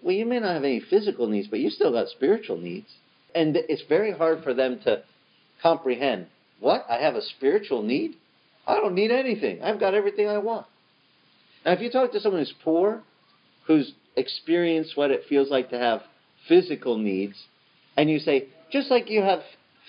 well, 0.01 0.15
you 0.15 0.25
may 0.25 0.39
not 0.39 0.53
have 0.53 0.63
any 0.63 0.79
physical 0.79 1.27
needs, 1.27 1.47
but 1.47 1.59
you 1.59 1.69
still 1.69 1.91
got 1.91 2.07
spiritual 2.09 2.57
needs. 2.57 2.87
And 3.33 3.55
it's 3.55 3.83
very 3.89 4.11
hard 4.11 4.43
for 4.43 4.53
them 4.53 4.79
to 4.85 5.03
comprehend 5.61 6.27
what? 6.59 6.85
I 6.89 6.97
have 7.01 7.15
a 7.15 7.21
spiritual 7.21 7.83
need? 7.83 8.15
I 8.65 8.75
don't 8.75 8.95
need 8.95 9.11
anything. 9.11 9.61
I've 9.61 9.79
got 9.79 9.93
everything 9.93 10.27
I 10.27 10.37
want. 10.37 10.65
Now, 11.65 11.71
if 11.71 11.81
you 11.81 11.89
talk 11.89 12.11
to 12.11 12.19
someone 12.19 12.41
who's 12.41 12.53
poor, 12.63 13.01
who's 13.65 13.93
experienced 14.15 14.95
what 14.95 15.11
it 15.11 15.23
feels 15.27 15.49
like 15.49 15.71
to 15.71 15.79
have 15.79 16.01
physical 16.47 16.97
needs, 16.97 17.35
and 17.97 18.09
you 18.09 18.19
say, 18.19 18.49
just 18.71 18.91
like 18.91 19.09
you 19.09 19.21
have 19.21 19.39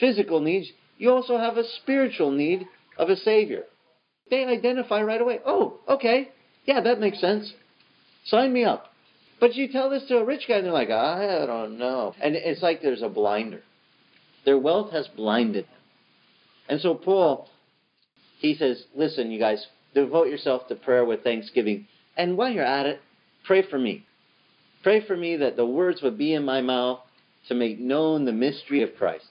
physical 0.00 0.40
needs, 0.40 0.70
you 0.98 1.10
also 1.10 1.36
have 1.36 1.58
a 1.58 1.68
spiritual 1.82 2.30
need 2.30 2.66
of 2.96 3.10
a 3.10 3.16
Savior. 3.16 3.64
they 4.30 4.44
identify 4.44 5.02
right 5.02 5.20
away. 5.20 5.40
Oh, 5.44 5.78
okay. 5.88 6.30
Yeah, 6.64 6.80
that 6.80 6.98
makes 6.98 7.20
sense. 7.20 7.52
Sign 8.24 8.52
me 8.52 8.64
up. 8.64 8.86
But 9.38 9.54
you 9.54 9.68
tell 9.68 9.90
this 9.90 10.04
to 10.08 10.16
a 10.16 10.24
rich 10.24 10.44
guy, 10.48 10.56
and 10.56 10.66
they're 10.66 10.72
like, 10.72 10.90
I 10.90 11.44
don't 11.46 11.78
know. 11.78 12.14
And 12.20 12.34
it's 12.34 12.62
like 12.62 12.80
there's 12.80 13.02
a 13.02 13.08
blinder. 13.08 13.62
Their 14.46 14.58
wealth 14.58 14.92
has 14.92 15.06
blinded 15.08 15.66
them. 15.66 15.72
And 16.68 16.80
so 16.80 16.94
Paul, 16.94 17.48
he 18.38 18.54
says, 18.54 18.82
listen, 18.94 19.30
you 19.30 19.38
guys, 19.38 19.66
devote 19.96 20.28
yourself 20.28 20.68
to 20.68 20.74
prayer 20.74 21.04
with 21.04 21.24
thanksgiving. 21.24 21.86
And 22.16 22.36
while 22.36 22.50
you're 22.50 22.64
at 22.64 22.86
it, 22.86 23.00
pray 23.44 23.68
for 23.68 23.78
me. 23.78 24.04
Pray 24.82 25.04
for 25.04 25.16
me 25.16 25.36
that 25.38 25.56
the 25.56 25.66
words 25.66 26.02
would 26.02 26.18
be 26.18 26.34
in 26.34 26.44
my 26.44 26.60
mouth 26.60 27.00
to 27.48 27.54
make 27.54 27.80
known 27.80 28.24
the 28.24 28.32
mystery 28.32 28.82
of 28.82 28.90
Christ 28.96 29.24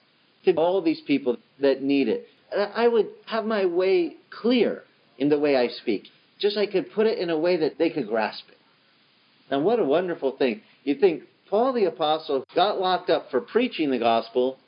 to 0.44 0.54
all 0.54 0.82
these 0.82 1.00
people 1.06 1.36
that 1.60 1.82
need 1.82 2.08
it. 2.08 2.26
I 2.52 2.88
would 2.88 3.06
have 3.26 3.44
my 3.44 3.64
way 3.66 4.16
clear 4.30 4.82
in 5.18 5.28
the 5.28 5.38
way 5.38 5.56
I 5.56 5.68
speak. 5.68 6.04
Just 6.40 6.56
I 6.56 6.66
could 6.66 6.92
put 6.92 7.06
it 7.06 7.18
in 7.18 7.30
a 7.30 7.38
way 7.38 7.56
that 7.58 7.78
they 7.78 7.90
could 7.90 8.08
grasp 8.08 8.44
it. 8.48 8.58
Now, 9.50 9.60
what 9.60 9.78
a 9.78 9.84
wonderful 9.84 10.36
thing. 10.36 10.62
You 10.84 10.96
think 10.96 11.22
Paul 11.48 11.72
the 11.72 11.84
Apostle 11.84 12.44
got 12.54 12.80
locked 12.80 13.08
up 13.08 13.30
for 13.30 13.40
preaching 13.40 13.90
the 13.90 13.98
gospel, 13.98 14.58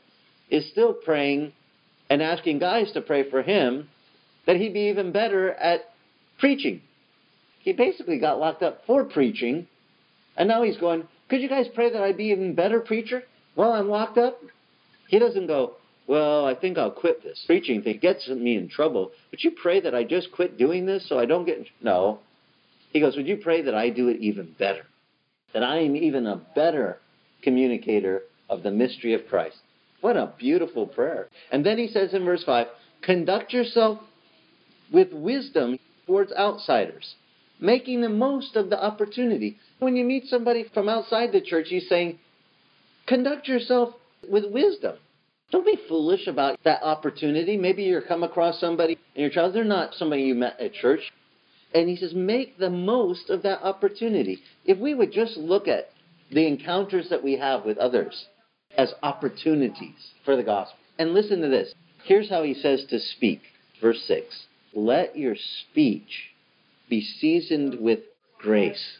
is 0.48 0.70
still 0.70 0.92
praying 0.92 1.52
and 2.08 2.22
asking 2.22 2.60
guys 2.60 2.90
to 2.92 3.00
pray 3.00 3.28
for 3.28 3.42
him 3.42 3.88
that 4.48 4.56
he'd 4.56 4.72
be 4.72 4.88
even 4.88 5.12
better 5.12 5.50
at 5.50 5.90
preaching. 6.38 6.80
He 7.60 7.74
basically 7.74 8.18
got 8.18 8.40
locked 8.40 8.62
up 8.62 8.80
for 8.86 9.04
preaching, 9.04 9.66
and 10.38 10.48
now 10.48 10.62
he's 10.62 10.78
going, 10.78 11.06
Could 11.28 11.42
you 11.42 11.50
guys 11.50 11.66
pray 11.74 11.92
that 11.92 12.02
I'd 12.02 12.16
be 12.16 12.30
even 12.30 12.54
better 12.54 12.80
preacher 12.80 13.22
while 13.54 13.72
I'm 13.72 13.90
locked 13.90 14.16
up? 14.16 14.40
He 15.08 15.18
doesn't 15.18 15.48
go, 15.48 15.74
Well, 16.06 16.46
I 16.46 16.54
think 16.54 16.78
I'll 16.78 16.90
quit 16.90 17.22
this 17.22 17.44
preaching 17.46 17.82
thing. 17.82 17.96
It 17.96 18.00
gets 18.00 18.26
me 18.26 18.56
in 18.56 18.70
trouble. 18.70 19.10
Would 19.30 19.44
you 19.44 19.50
pray 19.50 19.82
that 19.82 19.94
I 19.94 20.02
just 20.02 20.32
quit 20.32 20.56
doing 20.56 20.86
this 20.86 21.06
so 21.06 21.18
I 21.18 21.26
don't 21.26 21.44
get 21.44 21.66
No. 21.82 22.20
He 22.90 23.00
goes, 23.00 23.16
Would 23.16 23.28
you 23.28 23.36
pray 23.36 23.60
that 23.60 23.74
I 23.74 23.90
do 23.90 24.08
it 24.08 24.16
even 24.20 24.54
better? 24.58 24.86
That 25.52 25.62
I 25.62 25.80
am 25.80 25.94
even 25.94 26.26
a 26.26 26.40
better 26.54 26.96
communicator 27.42 28.22
of 28.48 28.62
the 28.62 28.70
mystery 28.70 29.12
of 29.12 29.26
Christ. 29.28 29.58
What 30.00 30.16
a 30.16 30.32
beautiful 30.38 30.86
prayer. 30.86 31.28
And 31.52 31.66
then 31.66 31.76
he 31.76 31.88
says 31.88 32.14
in 32.14 32.24
verse 32.24 32.44
5 32.44 32.66
Conduct 33.02 33.52
yourself 33.52 34.00
with 34.92 35.12
wisdom 35.12 35.78
towards 36.06 36.32
outsiders, 36.32 37.14
making 37.60 38.00
the 38.00 38.08
most 38.08 38.56
of 38.56 38.70
the 38.70 38.82
opportunity. 38.82 39.58
When 39.78 39.96
you 39.96 40.04
meet 40.04 40.26
somebody 40.26 40.64
from 40.72 40.88
outside 40.88 41.32
the 41.32 41.40
church, 41.40 41.66
he's 41.68 41.88
saying, 41.88 42.18
Conduct 43.06 43.48
yourself 43.48 43.94
with 44.28 44.44
wisdom. 44.52 44.96
Don't 45.50 45.64
be 45.64 45.78
foolish 45.88 46.26
about 46.26 46.58
that 46.64 46.82
opportunity. 46.82 47.56
Maybe 47.56 47.84
you're 47.84 48.02
come 48.02 48.22
across 48.22 48.60
somebody 48.60 48.98
in 49.14 49.22
your 49.22 49.30
child, 49.30 49.54
they're 49.54 49.64
not 49.64 49.94
somebody 49.94 50.22
you 50.22 50.34
met 50.34 50.60
at 50.60 50.74
church. 50.74 51.00
And 51.74 51.88
he 51.88 51.96
says, 51.96 52.14
make 52.14 52.58
the 52.58 52.70
most 52.70 53.30
of 53.30 53.42
that 53.42 53.62
opportunity. 53.62 54.38
If 54.64 54.78
we 54.78 54.94
would 54.94 55.12
just 55.12 55.36
look 55.36 55.68
at 55.68 55.90
the 56.30 56.46
encounters 56.46 57.08
that 57.10 57.22
we 57.22 57.36
have 57.38 57.64
with 57.64 57.78
others 57.78 58.26
as 58.76 58.92
opportunities 59.02 60.12
for 60.24 60.36
the 60.36 60.42
gospel. 60.42 60.78
And 60.98 61.14
listen 61.14 61.40
to 61.40 61.48
this. 61.48 61.72
Here's 62.04 62.30
how 62.30 62.42
he 62.42 62.54
says 62.54 62.84
to 62.90 62.98
speak. 62.98 63.40
Verse 63.80 64.02
6 64.06 64.24
Let 64.86 65.16
your 65.16 65.36
speech 65.36 66.30
be 66.88 67.00
seasoned 67.00 67.80
with 67.80 68.00
grace. 68.38 68.98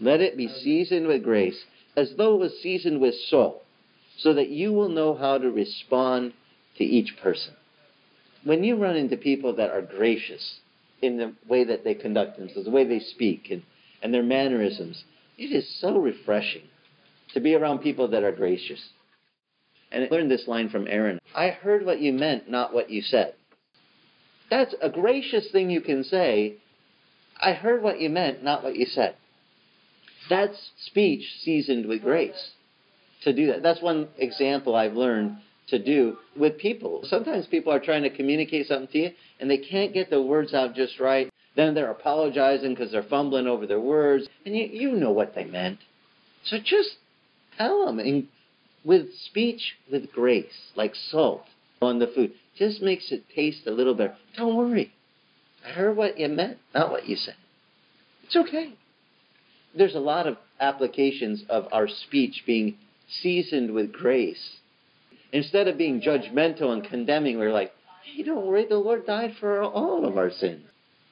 Let 0.00 0.20
it 0.20 0.36
be 0.36 0.48
seasoned 0.48 1.06
with 1.06 1.22
grace, 1.22 1.64
as 1.96 2.14
though 2.16 2.34
it 2.34 2.40
was 2.40 2.60
seasoned 2.62 3.00
with 3.00 3.14
salt, 3.28 3.62
so 4.18 4.34
that 4.34 4.48
you 4.48 4.72
will 4.72 4.88
know 4.88 5.14
how 5.14 5.38
to 5.38 5.50
respond 5.50 6.34
to 6.76 6.84
each 6.84 7.16
person. 7.22 7.54
When 8.44 8.64
you 8.64 8.76
run 8.76 8.96
into 8.96 9.16
people 9.16 9.54
that 9.56 9.70
are 9.70 9.82
gracious, 9.82 10.60
in 11.02 11.16
the 11.16 11.34
way 11.48 11.64
that 11.64 11.84
they 11.84 11.94
conduct 11.94 12.38
themselves, 12.38 12.64
the 12.64 12.70
way 12.70 12.86
they 12.86 13.00
speak, 13.00 13.48
and, 13.50 13.62
and 14.02 14.14
their 14.14 14.22
mannerisms. 14.22 15.04
It 15.36 15.52
is 15.52 15.80
so 15.80 15.98
refreshing 15.98 16.62
to 17.34 17.40
be 17.40 17.54
around 17.54 17.80
people 17.80 18.08
that 18.08 18.22
are 18.22 18.32
gracious. 18.32 18.90
And 19.90 20.04
I 20.04 20.08
learned 20.10 20.30
this 20.30 20.46
line 20.46 20.70
from 20.70 20.86
Aaron 20.86 21.20
I 21.34 21.48
heard 21.48 21.84
what 21.84 22.00
you 22.00 22.12
meant, 22.12 22.48
not 22.48 22.72
what 22.72 22.88
you 22.88 23.02
said. 23.02 23.34
That's 24.52 24.74
a 24.82 24.90
gracious 24.90 25.50
thing 25.50 25.70
you 25.70 25.80
can 25.80 26.04
say. 26.04 26.56
I 27.40 27.54
heard 27.54 27.82
what 27.82 28.02
you 28.02 28.10
meant, 28.10 28.44
not 28.44 28.62
what 28.62 28.76
you 28.76 28.84
said. 28.84 29.14
That's 30.28 30.72
speech 30.84 31.24
seasoned 31.42 31.86
with 31.86 32.02
grace 32.02 32.50
to 33.22 33.32
do 33.32 33.46
that. 33.46 33.62
That's 33.62 33.80
one 33.80 34.08
example 34.18 34.76
I've 34.76 34.92
learned 34.92 35.38
to 35.68 35.82
do 35.82 36.18
with 36.36 36.58
people. 36.58 37.00
Sometimes 37.04 37.46
people 37.46 37.72
are 37.72 37.80
trying 37.80 38.02
to 38.02 38.14
communicate 38.14 38.66
something 38.66 38.88
to 38.88 38.98
you 38.98 39.10
and 39.40 39.50
they 39.50 39.56
can't 39.56 39.94
get 39.94 40.10
the 40.10 40.20
words 40.20 40.52
out 40.52 40.74
just 40.74 41.00
right. 41.00 41.30
Then 41.56 41.72
they're 41.72 41.90
apologizing 41.90 42.74
because 42.74 42.92
they're 42.92 43.02
fumbling 43.02 43.46
over 43.46 43.66
their 43.66 43.80
words, 43.80 44.28
and 44.44 44.54
you, 44.54 44.64
you 44.70 44.92
know 44.92 45.12
what 45.12 45.34
they 45.34 45.44
meant. 45.44 45.78
So 46.44 46.58
just 46.62 46.96
tell 47.56 47.86
them 47.86 47.98
and 47.98 48.28
with 48.84 49.14
speech 49.14 49.76
with 49.90 50.12
grace, 50.12 50.72
like 50.76 50.94
salt 50.94 51.46
on 51.82 51.98
the 51.98 52.06
food. 52.14 52.32
Just 52.56 52.82
makes 52.82 53.10
it 53.12 53.24
taste 53.34 53.66
a 53.66 53.70
little 53.70 53.94
better. 53.94 54.16
Don't 54.36 54.56
worry. 54.56 54.92
I 55.66 55.70
heard 55.70 55.96
what 55.96 56.18
you 56.18 56.28
meant, 56.28 56.58
not 56.74 56.90
what 56.90 57.08
you 57.08 57.16
said. 57.16 57.36
It's 58.24 58.36
okay. 58.36 58.74
There's 59.76 59.94
a 59.94 60.00
lot 60.00 60.26
of 60.26 60.36
applications 60.60 61.44
of 61.48 61.66
our 61.72 61.88
speech 61.88 62.42
being 62.46 62.76
seasoned 63.08 63.72
with 63.72 63.92
grace 63.92 64.58
Instead 65.32 65.66
of 65.66 65.78
being 65.78 66.00
judgmental 66.00 66.72
and 66.72 66.84
condemning, 66.84 67.38
we're 67.38 67.52
like, 67.52 67.72
hey, 68.04 68.22
don't 68.22 68.46
worry, 68.46 68.66
the 68.68 68.76
Lord 68.76 69.06
died 69.06 69.34
for 69.40 69.62
all 69.62 70.04
of 70.04 70.18
our 70.18 70.30
sins. 70.30 70.66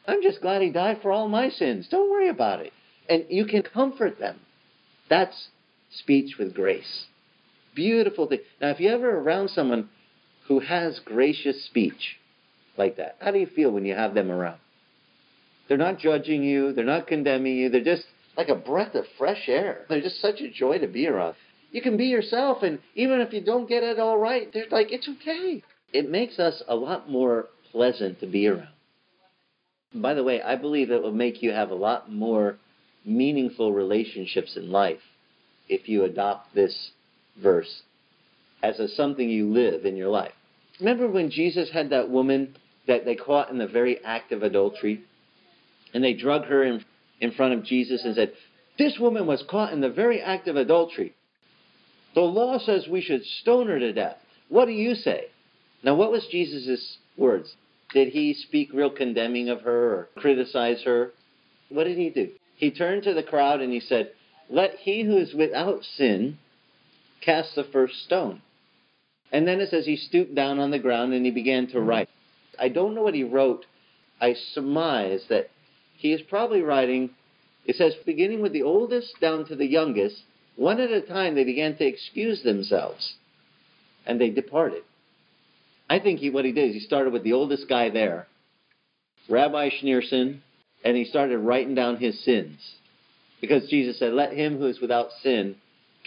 I'm 0.07 0.23
just 0.23 0.43
glad 0.43 0.63
He 0.63 0.71
died 0.71 0.99
for 1.01 1.11
all 1.11 1.29
my 1.29 1.49
sins. 1.49 1.89
Don't 1.91 2.11
worry 2.11 2.29
about 2.29 2.61
it. 2.61 2.73
And 3.09 3.25
you 3.31 3.47
can 3.47 3.63
comfort 3.63 4.19
them. 4.19 4.39
That's 5.09 5.49
speech 5.91 6.37
with 6.39 6.55
grace. 6.55 7.07
Beautiful 7.75 8.27
thing. 8.27 8.41
Now, 8.61 8.71
if 8.71 8.81
you're 8.81 8.95
ever 8.95 9.19
around 9.19 9.49
someone 9.51 9.89
who 10.51 10.59
has 10.59 10.99
gracious 11.05 11.65
speech 11.67 12.19
like 12.77 12.97
that, 12.97 13.15
how 13.21 13.31
do 13.31 13.39
you 13.39 13.47
feel 13.47 13.71
when 13.71 13.85
you 13.85 13.95
have 13.95 14.15
them 14.15 14.33
around? 14.33 14.59
They're 15.69 15.79
not 15.79 16.01
judging 16.01 16.43
you, 16.43 16.73
they're 16.73 16.85
not 16.85 17.07
condemning 17.07 17.57
you, 17.57 17.69
they're 17.71 17.85
just 17.85 18.03
like 18.37 18.49
a 18.49 18.57
breath 18.57 18.97
of 18.97 19.05
fresh 19.17 19.45
air. 19.47 19.87
They're 19.89 20.01
just 20.01 20.21
such 20.21 20.41
a 20.41 20.51
joy 20.51 20.79
to 20.79 20.89
be 20.89 21.07
around. 21.07 21.37
You 21.71 21.81
can 21.81 21.97
be 21.97 22.07
yourself, 22.07 22.65
and 22.65 22.81
even 22.97 23.21
if 23.21 23.33
you 23.33 23.41
don't 23.41 23.69
get 23.69 23.85
it 23.85 24.01
all 24.01 24.19
right, 24.19 24.53
they're 24.53 24.65
like, 24.73 24.91
it's 24.91 25.09
okay. 25.21 25.63
It 25.93 26.11
makes 26.11 26.41
us 26.41 26.65
a 26.67 26.75
lot 26.75 27.09
more 27.09 27.47
pleasant 27.71 28.19
to 28.19 28.27
be 28.27 28.49
around. 28.49 28.75
By 29.95 30.15
the 30.15 30.25
way, 30.25 30.43
I 30.43 30.57
believe 30.57 30.91
it 30.91 31.01
will 31.01 31.13
make 31.13 31.45
you 31.45 31.53
have 31.53 31.71
a 31.71 31.77
lot 31.77 32.11
more 32.11 32.57
meaningful 33.05 33.73
relationships 33.73 34.57
in 34.57 34.73
life 34.73 34.99
if 35.69 35.89
you 35.89 36.03
adopt 36.03 36.57
this 36.57 36.91
verse 37.41 37.83
as 38.65 38.81
a 38.81 38.89
something 38.89 39.31
you 39.31 39.47
live 39.47 39.85
in 39.87 39.97
your 39.97 40.09
life. 40.09 40.33
Remember 40.81 41.09
when 41.09 41.31
Jesus 41.31 41.71
had 41.71 41.91
that 41.91 42.09
woman 42.09 42.57
that 42.87 43.05
they 43.05 43.15
caught 43.15 43.51
in 43.51 43.59
the 43.59 43.67
very 43.67 44.03
act 44.05 44.33
of 44.33 44.43
adultery? 44.43 45.03
And 45.93 46.03
they 46.03 46.15
drug 46.15 46.45
her 46.47 46.65
in, 46.65 46.85
in 47.21 47.33
front 47.33 47.55
of 47.55 47.65
Jesus 47.65 48.05
and 48.05 48.15
said, 48.15 48.33
This 48.79 48.99
woman 48.99 49.27
was 49.27 49.45
caught 49.49 49.73
in 49.73 49.81
the 49.81 49.91
very 49.91 50.21
act 50.21 50.49
of 50.49 50.57
adultery. 50.57 51.15
The 52.15 52.21
law 52.23 52.59
says 52.59 52.89
we 52.89 53.01
should 53.01 53.25
stone 53.25 53.69
her 53.69 53.79
to 53.79 53.93
death. 53.93 54.17
What 54.49 54.67
do 54.67 54.73
you 54.73 54.95
say? 54.95 55.27
Now, 55.83 55.95
what 55.95 56.11
was 56.11 56.27
Jesus' 56.31 56.99
words? 57.17 57.55
Did 57.93 58.09
he 58.09 58.35
speak 58.35 58.71
real 58.73 58.91
condemning 58.91 59.49
of 59.49 59.63
her 59.63 59.95
or 59.95 60.09
criticize 60.17 60.83
her? 60.85 61.13
What 61.69 61.85
did 61.85 61.97
he 61.99 62.11
do? 62.11 62.31
He 62.57 62.71
turned 62.71 63.05
to 63.05 63.15
the 63.15 63.23
crowd 63.23 63.61
and 63.61 63.73
he 63.73 63.81
said, 63.81 64.13
Let 64.49 64.77
he 64.81 65.05
who 65.05 65.17
is 65.17 65.35
without 65.35 65.85
sin 65.85 66.39
cast 67.21 67.55
the 67.55 67.65
first 67.65 68.03
stone. 68.05 68.43
And 69.33 69.47
then 69.47 69.61
it 69.61 69.71
says 69.71 69.87
he 69.87 69.97
stooped 69.97 70.35
down 70.35 70.59
on 70.59 70.71
the 70.71 70.79
ground 70.79 71.13
and 71.13 71.25
he 71.25 71.31
began 71.31 71.67
to 71.69 71.81
hmm. 71.81 71.87
write. 71.87 72.09
I 72.59 72.69
don't 72.69 72.95
know 72.95 73.03
what 73.03 73.15
he 73.15 73.25
wrote. 73.25 73.67
I 74.21 74.35
surmise 74.53 75.25
that 75.29 75.51
he 75.97 76.13
is 76.13 76.21
probably 76.23 76.63
writing, 76.63 77.11
it 77.65 77.77
says, 77.77 77.95
beginning 78.05 78.43
with 78.43 78.53
the 78.53 78.63
oldest 78.63 79.15
down 79.21 79.47
to 79.47 79.57
the 79.57 79.67
youngest, 79.67 80.23
one 80.57 80.81
at 80.81 80.91
a 80.91 81.01
time, 81.01 81.35
they 81.35 81.45
began 81.45 81.77
to 81.77 81.87
excuse 81.87 82.43
themselves, 82.43 83.15
and 84.05 84.21
they 84.21 84.29
departed. 84.29 84.83
I 85.89 86.01
think 86.01 86.21
he, 86.21 86.29
what 86.29 86.45
he 86.45 86.53
did 86.53 86.69
is 86.69 86.75
he 86.75 86.81
started 86.81 87.13
with 87.13 87.25
the 87.25 87.33
oldest 87.33 87.69
guy 87.69 87.89
there, 87.89 88.27
Rabbi 89.29 89.71
Schneerson, 89.71 90.41
and 90.85 90.97
he 90.97 91.05
started 91.05 91.39
writing 91.39 91.75
down 91.75 91.97
his 91.97 92.23
sins. 92.25 92.59
Because 93.41 93.69
Jesus 93.71 93.99
said, 93.99 94.13
Let 94.13 94.33
him 94.33 94.59
who 94.59 94.67
is 94.67 94.81
without 94.81 95.11
sin 95.23 95.57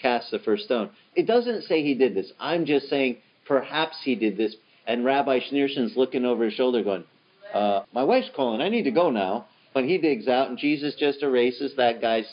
cast 0.01 0.31
the 0.31 0.39
first 0.39 0.65
stone. 0.65 0.89
It 1.15 1.27
doesn't 1.27 1.63
say 1.63 1.83
he 1.83 1.93
did 1.93 2.15
this. 2.15 2.31
I'm 2.39 2.65
just 2.65 2.89
saying 2.89 3.17
perhaps 3.45 3.97
he 4.03 4.15
did 4.15 4.37
this. 4.37 4.55
And 4.85 5.05
Rabbi 5.05 5.39
Schneerson's 5.39 5.95
looking 5.95 6.25
over 6.25 6.45
his 6.45 6.53
shoulder 6.53 6.83
going, 6.83 7.05
uh, 7.53 7.83
My 7.93 8.03
wife's 8.03 8.29
calling. 8.35 8.61
I 8.61 8.69
need 8.69 8.83
to 8.83 8.91
go 8.91 9.09
now. 9.09 9.47
When 9.73 9.87
he 9.87 9.97
digs 9.97 10.27
out, 10.27 10.49
and 10.49 10.57
Jesus 10.57 10.93
just 10.99 11.23
erases 11.23 11.73
that 11.77 11.99
guy's 11.99 12.31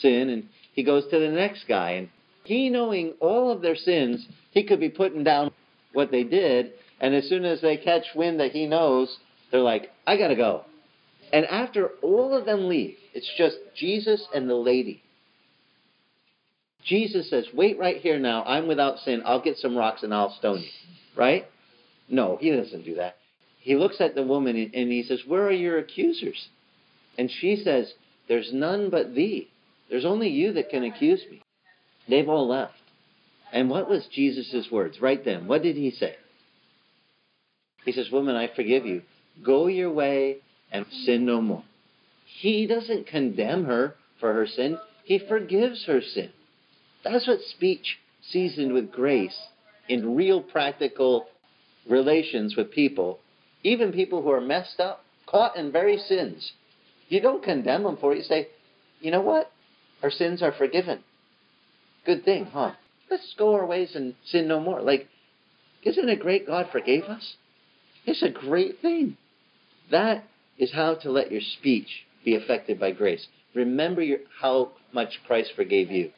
sin, 0.00 0.28
and 0.28 0.48
he 0.74 0.82
goes 0.82 1.04
to 1.10 1.18
the 1.18 1.28
next 1.28 1.64
guy. 1.66 1.92
And 1.92 2.08
he, 2.44 2.68
knowing 2.68 3.14
all 3.20 3.50
of 3.50 3.62
their 3.62 3.76
sins, 3.76 4.26
he 4.50 4.64
could 4.64 4.80
be 4.80 4.90
putting 4.90 5.24
down 5.24 5.50
what 5.94 6.10
they 6.10 6.24
did. 6.24 6.72
And 7.00 7.14
as 7.14 7.28
soon 7.28 7.44
as 7.44 7.60
they 7.60 7.76
catch 7.78 8.04
wind 8.14 8.40
that 8.40 8.52
he 8.52 8.66
knows 8.66 9.18
They're 9.50 9.60
like, 9.60 9.90
I 10.06 10.16
got 10.16 10.28
to 10.28 10.36
go. 10.36 10.64
And 11.32 11.46
after 11.46 11.90
all 12.02 12.36
of 12.36 12.44
them 12.44 12.68
leave, 12.68 12.96
it's 13.14 13.30
just 13.38 13.56
Jesus 13.76 14.26
and 14.34 14.48
the 14.48 14.54
lady. 14.54 15.02
Jesus 16.84 17.30
says, 17.30 17.46
Wait 17.54 17.78
right 17.78 17.96
here 17.96 18.18
now. 18.18 18.44
I'm 18.44 18.66
without 18.66 18.98
sin. 18.98 19.22
I'll 19.24 19.42
get 19.42 19.56
some 19.58 19.76
rocks 19.76 20.02
and 20.02 20.12
I'll 20.12 20.34
stone 20.38 20.60
you. 20.60 20.68
Right? 21.16 21.46
No, 22.08 22.36
he 22.40 22.50
doesn't 22.50 22.84
do 22.84 22.96
that. 22.96 23.16
He 23.60 23.76
looks 23.76 24.00
at 24.00 24.14
the 24.14 24.22
woman 24.22 24.56
and 24.56 24.92
he 24.92 25.02
says, 25.02 25.20
Where 25.26 25.46
are 25.46 25.52
your 25.52 25.78
accusers? 25.78 26.48
And 27.16 27.30
she 27.30 27.56
says, 27.56 27.92
There's 28.28 28.52
none 28.52 28.90
but 28.90 29.14
thee. 29.14 29.48
There's 29.88 30.04
only 30.04 30.28
you 30.28 30.52
that 30.54 30.70
can 30.70 30.84
accuse 30.84 31.22
me. 31.30 31.42
They've 32.08 32.28
all 32.28 32.48
left. 32.48 32.74
And 33.52 33.70
what 33.70 33.88
was 33.88 34.06
Jesus' 34.12 34.70
words 34.70 35.00
right 35.00 35.24
then? 35.24 35.46
What 35.46 35.62
did 35.62 35.76
he 35.76 35.90
say? 35.90 36.16
He 37.84 37.92
says, 37.92 38.10
Woman, 38.10 38.36
I 38.36 38.50
forgive 38.54 38.84
you. 38.84 39.02
Go 39.42 39.66
your 39.66 39.92
way 39.92 40.38
and 40.70 40.86
sin 41.04 41.24
no 41.24 41.40
more. 41.40 41.64
He 42.40 42.66
doesn't 42.66 43.06
condemn 43.06 43.64
her 43.64 43.94
for 44.20 44.32
her 44.32 44.46
sin, 44.46 44.78
he 45.04 45.18
forgives 45.18 45.84
her 45.86 46.00
sin. 46.00 46.30
That's 47.04 47.28
what 47.28 47.40
speech 47.40 47.98
seasoned 48.30 48.72
with 48.72 48.90
grace 48.90 49.36
in 49.88 50.16
real 50.16 50.42
practical 50.42 51.26
relations 51.88 52.56
with 52.56 52.72
people, 52.72 53.18
even 53.62 53.92
people 53.92 54.22
who 54.22 54.30
are 54.30 54.40
messed 54.40 54.80
up, 54.80 55.04
caught 55.26 55.56
in 55.56 55.70
very 55.70 55.98
sins. 55.98 56.52
You 57.08 57.20
don't 57.20 57.44
condemn 57.44 57.82
them 57.82 57.98
for 57.98 58.12
it. 58.12 58.18
You 58.18 58.22
say, 58.24 58.48
you 59.00 59.10
know 59.10 59.20
what? 59.20 59.50
Our 60.02 60.10
sins 60.10 60.42
are 60.42 60.52
forgiven. 60.52 61.00
Good 62.06 62.24
thing, 62.24 62.46
huh? 62.46 62.72
Let's 63.10 63.34
go 63.38 63.54
our 63.54 63.66
ways 63.66 63.92
and 63.94 64.14
sin 64.24 64.48
no 64.48 64.60
more. 64.60 64.80
Like, 64.80 65.08
isn't 65.82 66.08
it 66.08 66.20
great 66.20 66.46
God 66.46 66.68
forgave 66.72 67.04
us? 67.04 67.36
It's 68.06 68.22
a 68.22 68.30
great 68.30 68.80
thing. 68.80 69.16
That 69.90 70.24
is 70.58 70.72
how 70.72 70.94
to 70.96 71.10
let 71.10 71.30
your 71.30 71.40
speech 71.40 72.04
be 72.24 72.34
affected 72.34 72.80
by 72.80 72.92
grace. 72.92 73.26
Remember 73.54 74.02
your, 74.02 74.18
how 74.40 74.72
much 74.92 75.20
Christ 75.26 75.52
forgave 75.54 75.90
you. 75.90 76.10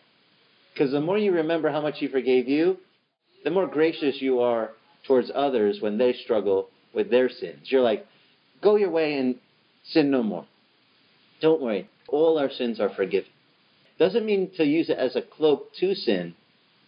Because 0.76 0.92
the 0.92 1.00
more 1.00 1.16
you 1.16 1.33
remember 1.33 1.71
how 1.71 1.80
much 1.80 1.99
He 1.99 2.06
forgave 2.06 2.49
you, 2.49 2.76
the 3.45 3.50
more 3.50 3.66
gracious 3.66 4.21
you 4.21 4.40
are 4.40 4.73
towards 5.06 5.30
others 5.35 5.78
when 5.80 5.97
they 5.97 6.12
struggle 6.12 6.68
with 6.92 7.11
their 7.11 7.30
sins. 7.30 7.71
You're 7.71 7.80
like, 7.80 8.06
go 8.62 8.76
your 8.76 8.90
way 8.90 9.18
and 9.18 9.37
sin 9.85 10.11
no 10.11 10.23
more. 10.23 10.45
Don't 11.40 11.62
worry, 11.62 11.88
all 12.09 12.38
our 12.38 12.50
sins 12.50 12.78
are 12.78 12.90
forgiven. 12.90 13.30
Doesn't 13.99 14.26
mean 14.26 14.50
to 14.59 14.64
use 14.64 14.90
it 14.90 14.99
as 14.99 15.16
a 15.16 15.23
cloak 15.23 15.73
to 15.80 15.95
sin, 15.95 16.35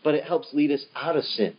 but 0.05 0.15
it 0.15 0.25
helps 0.25 0.53
lead 0.53 0.71
us 0.71 0.85
out 0.95 1.17
of 1.17 1.25
sin. 1.25 1.57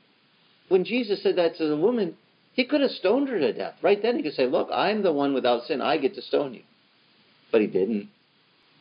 When 0.67 0.85
Jesus 0.85 1.23
said 1.23 1.37
that 1.37 1.57
to 1.57 1.67
the 1.67 1.77
woman, 1.77 2.15
he 2.53 2.65
could 2.65 2.81
have 2.81 2.91
stoned 2.91 3.29
her 3.29 3.39
to 3.39 3.53
death. 3.53 3.75
Right 3.81 3.99
then, 3.99 4.17
he 4.17 4.21
could 4.21 4.33
say, 4.33 4.45
Look, 4.45 4.69
I'm 4.71 5.01
the 5.01 5.13
one 5.13 5.33
without 5.33 5.63
sin. 5.63 5.81
I 5.81 5.97
get 5.97 6.13
to 6.13 6.21
stone 6.21 6.53
you. 6.53 6.61
But 7.51 7.61
he 7.61 7.67
didn't. 7.67 8.09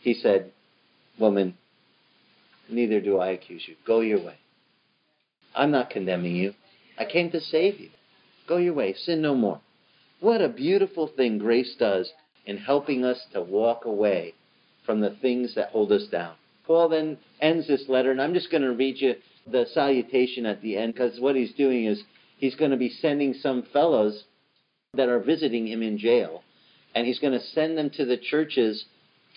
He 0.03 0.13
said, 0.13 0.53
Woman, 1.19 1.57
neither 2.69 3.01
do 3.01 3.19
I 3.19 3.29
accuse 3.31 3.65
you. 3.67 3.77
Go 3.87 4.01
your 4.01 4.19
way. 4.19 4.37
I'm 5.55 5.71
not 5.71 5.91
condemning 5.91 6.37
you. 6.37 6.55
I 6.99 7.05
came 7.05 7.31
to 7.31 7.41
save 7.41 7.81
you. 7.81 7.91
Go 8.49 8.57
your 8.57 8.75
way. 8.75 8.95
Sin 8.95 9.23
no 9.23 9.35
more. 9.35 9.61
What 10.21 10.41
a 10.41 10.49
beautiful 10.49 11.07
thing 11.07 11.39
grace 11.39 11.75
does 11.79 12.11
in 12.47 12.57
helping 12.57 13.05
us 13.05 13.19
to 13.33 13.41
walk 13.41 13.85
away 13.85 14.35
from 14.85 15.01
the 15.01 15.17
things 15.21 15.55
that 15.55 15.71
hold 15.71 15.93
us 15.93 16.07
down. 16.11 16.35
Paul 16.67 16.89
then 16.89 17.19
ends 17.41 17.69
this 17.69 17.85
letter, 17.89 18.11
and 18.11 18.21
I'm 18.21 18.35
just 18.35 18.51
going 18.51 18.63
to 18.63 18.73
read 18.73 19.01
you 19.01 19.15
the 19.51 19.67
salutation 19.73 20.47
at 20.47 20.61
the 20.61 20.77
end 20.77 20.95
because 20.95 21.21
what 21.21 21.37
he's 21.37 21.53
doing 21.55 21.87
is 21.87 22.03
he's 22.39 22.55
going 22.55 22.71
to 22.71 22.77
be 22.77 22.91
sending 22.91 23.35
some 23.35 23.65
fellows 23.73 24.25
that 24.95 25.09
are 25.09 25.21
visiting 25.21 25.67
him 25.67 25.83
in 25.83 25.99
jail, 25.99 26.43
and 26.95 27.07
he's 27.07 27.19
going 27.19 27.33
to 27.33 27.47
send 27.55 27.77
them 27.79 27.91
to 27.91 28.05
the 28.05 28.17
churches 28.17 28.87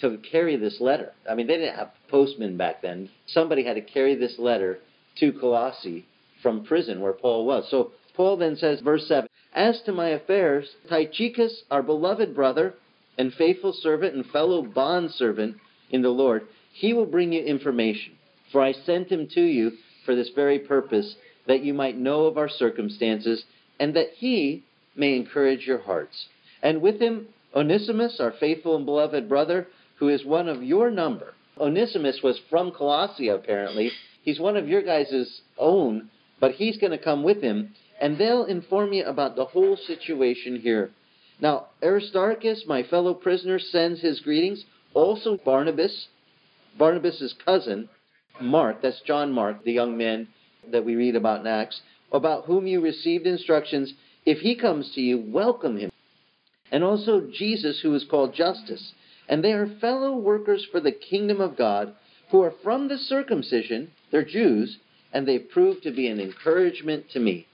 to 0.02 0.18
carry 0.18 0.56
this 0.56 0.80
letter. 0.80 1.12
I 1.30 1.36
mean, 1.36 1.48
they 1.48 1.58
didn't 1.58 1.76
have 1.76 1.92
postmen 2.10 2.58
back 2.58 2.82
then. 2.82 3.10
Somebody 3.28 3.64
had 3.64 3.76
to 3.76 3.82
carry 3.82 4.16
this 4.16 4.38
letter 4.38 4.80
to 5.20 5.32
Colossae 5.34 6.06
from 6.42 6.66
prison 6.66 7.02
where 7.02 7.14
Paul 7.14 7.46
was. 7.46 7.70
So 7.70 7.92
Paul 8.16 8.38
then 8.38 8.56
says, 8.56 8.82
verse 8.82 9.08
7 9.08 9.28
As 9.54 9.82
to 9.84 9.92
my 9.92 10.10
affairs, 10.10 10.76
Tychicus, 10.90 11.64
our 11.72 11.84
beloved 11.84 12.36
brother 12.36 12.74
and 13.18 13.34
faithful 13.34 13.74
servant 13.74 14.16
and 14.16 14.26
fellow 14.28 14.62
bondservant 14.62 15.58
in 15.90 16.02
the 16.02 16.10
Lord, 16.10 16.48
he 16.74 16.94
will 16.94 17.06
bring 17.06 17.34
you 17.34 17.42
information. 17.42 18.14
For 18.52 18.62
I 18.62 18.74
sent 18.74 19.12
him 19.12 19.28
to 19.34 19.42
you 19.42 19.74
for 20.06 20.16
this 20.16 20.30
very 20.30 20.60
purpose, 20.60 21.16
that 21.48 21.64
you 21.64 21.74
might 21.74 21.98
know 21.98 22.26
of 22.26 22.38
our 22.38 22.50
circumstances, 22.50 23.44
and 23.80 23.96
that 23.96 24.12
he 24.16 24.64
may 24.96 25.16
encourage 25.16 25.68
your 25.68 25.80
hearts. 25.80 26.28
And 26.62 26.82
with 26.82 27.00
him, 27.00 27.28
Onesimus, 27.56 28.20
our 28.20 28.32
faithful 28.32 28.76
and 28.76 28.86
beloved 28.86 29.28
brother, 29.28 29.68
who 30.02 30.10
is 30.10 30.26
one 30.26 30.50
of 30.50 30.64
your 30.64 30.90
number. 30.90 31.36
Onesimus 31.60 32.22
was 32.24 32.42
from 32.50 32.72
Colossae, 32.72 33.28
apparently. 33.28 33.92
He's 34.24 34.40
one 34.40 34.58
of 34.58 34.68
your 34.68 34.82
guys' 34.82 35.42
own, 35.60 36.10
but 36.40 36.54
he's 36.54 36.80
going 36.80 36.90
to 36.90 36.98
come 36.98 37.22
with 37.22 37.40
him, 37.40 37.76
and 38.02 38.18
they'll 38.18 38.46
inform 38.46 38.94
you 38.94 39.06
about 39.06 39.36
the 39.36 39.46
whole 39.46 39.78
situation 39.78 40.60
here. 40.60 40.90
Now, 41.40 41.68
Aristarchus, 41.84 42.64
my 42.68 42.82
fellow 42.82 43.14
prisoner, 43.14 43.60
sends 43.60 44.02
his 44.02 44.22
greetings. 44.22 44.66
Also, 44.96 45.38
Barnabas, 45.46 46.08
Barnabas' 46.80 47.36
cousin, 47.46 47.88
Mark, 48.42 48.82
that's 48.82 49.02
John 49.02 49.32
Mark, 49.32 49.64
the 49.64 49.72
young 49.72 50.00
man 50.00 50.28
that 50.72 50.84
we 50.84 50.96
read 50.96 51.16
about 51.16 51.42
in 51.42 51.48
Acts, 51.48 51.80
about 52.12 52.46
whom 52.46 52.66
you 52.66 52.82
received 52.82 53.28
instructions. 53.28 53.94
If 54.26 54.40
he 54.40 54.56
comes 54.56 54.92
to 54.96 55.02
you, 55.02 55.24
welcome 55.28 55.78
him. 55.78 55.92
And 56.72 56.84
also 56.84 57.30
Jesus, 57.32 57.82
who 57.84 57.94
is 57.94 58.04
called 58.10 58.34
Justus 58.34 58.94
and 59.32 59.42
they 59.42 59.54
are 59.54 59.80
fellow 59.80 60.18
workers 60.18 60.68
for 60.70 60.82
the 60.82 60.92
kingdom 60.92 61.40
of 61.40 61.58
God, 61.58 61.96
who 62.30 62.42
are 62.42 62.54
from 62.62 62.90
the 62.90 62.98
circumcision, 62.98 63.90
they're 64.12 64.26
Jews, 64.26 64.78
and 65.14 65.26
they 65.26 65.40
prove 65.40 65.82
to 65.82 65.92
be 65.92 66.08
an 66.08 66.20
encouragement 66.20 67.10
to 67.12 67.20
me. 67.20 67.48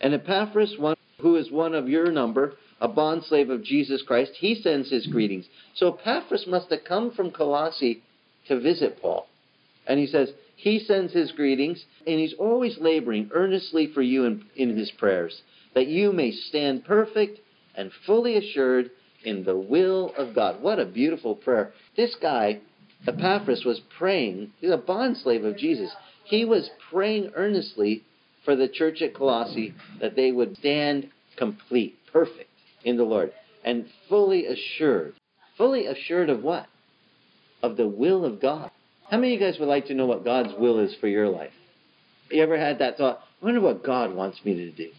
And 0.00 0.14
Epaphras, 0.14 0.76
one 0.78 0.96
who 1.20 1.36
is 1.36 1.50
one 1.50 1.74
of 1.74 1.86
your 1.86 2.10
number, 2.10 2.54
a 2.80 2.88
bondslave 2.88 3.50
of 3.50 3.62
Jesus 3.62 4.02
Christ, 4.02 4.32
he 4.38 4.54
sends 4.54 4.90
his 4.90 5.06
greetings. 5.06 5.44
So 5.74 5.92
Epaphras 5.92 6.46
must 6.46 6.70
have 6.70 6.84
come 6.84 7.10
from 7.10 7.30
Colossae 7.30 8.02
to 8.46 8.58
visit 8.58 9.02
Paul. 9.02 9.26
And 9.86 10.00
he 10.00 10.06
says, 10.06 10.30
he 10.56 10.78
sends 10.78 11.12
his 11.12 11.32
greetings, 11.32 11.84
and 12.06 12.18
he's 12.18 12.34
always 12.38 12.78
laboring 12.80 13.30
earnestly 13.34 13.86
for 13.92 14.00
you 14.00 14.24
in, 14.24 14.44
in 14.56 14.76
his 14.76 14.90
prayers, 14.92 15.42
that 15.74 15.88
you 15.88 16.10
may 16.10 16.30
stand 16.30 16.86
perfect 16.86 17.40
and 17.74 17.90
fully 18.06 18.36
assured 18.36 18.90
in 19.24 19.44
the 19.44 19.56
will 19.56 20.12
of 20.16 20.34
God. 20.34 20.62
What 20.62 20.78
a 20.78 20.86
beautiful 20.86 21.34
prayer. 21.34 21.72
This 21.96 22.14
guy, 22.20 22.60
Epaphras, 23.06 23.64
was 23.64 23.80
praying. 23.98 24.52
He's 24.60 24.70
a 24.70 24.78
bondslave 24.78 25.44
of 25.44 25.56
Jesus. 25.56 25.90
He 26.24 26.44
was 26.44 26.70
praying 26.90 27.32
earnestly 27.34 28.02
for 28.44 28.56
the 28.56 28.68
church 28.68 29.02
at 29.02 29.14
Colossae 29.14 29.74
that 30.00 30.16
they 30.16 30.32
would 30.32 30.56
stand 30.58 31.10
complete, 31.36 31.96
perfect 32.12 32.50
in 32.84 32.96
the 32.96 33.04
Lord, 33.04 33.32
and 33.64 33.86
fully 34.08 34.46
assured. 34.46 35.14
Fully 35.56 35.86
assured 35.86 36.30
of 36.30 36.42
what? 36.42 36.66
Of 37.62 37.76
the 37.76 37.88
will 37.88 38.24
of 38.24 38.40
God. 38.40 38.70
How 39.10 39.16
many 39.16 39.34
of 39.34 39.40
you 39.40 39.46
guys 39.46 39.58
would 39.58 39.68
like 39.68 39.86
to 39.86 39.94
know 39.94 40.06
what 40.06 40.24
God's 40.24 40.52
will 40.58 40.78
is 40.78 40.94
for 41.00 41.08
your 41.08 41.28
life? 41.28 41.52
You 42.30 42.42
ever 42.42 42.58
had 42.58 42.78
that 42.78 42.98
thought? 42.98 43.20
I 43.40 43.44
wonder 43.44 43.60
what 43.60 43.84
God 43.84 44.14
wants 44.14 44.38
me 44.44 44.54
to 44.54 44.70
do. 44.70 44.90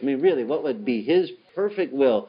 I 0.00 0.04
mean, 0.04 0.20
really, 0.20 0.44
what 0.44 0.62
would 0.62 0.84
be 0.84 1.02
His 1.02 1.30
perfect 1.54 1.92
will 1.92 2.28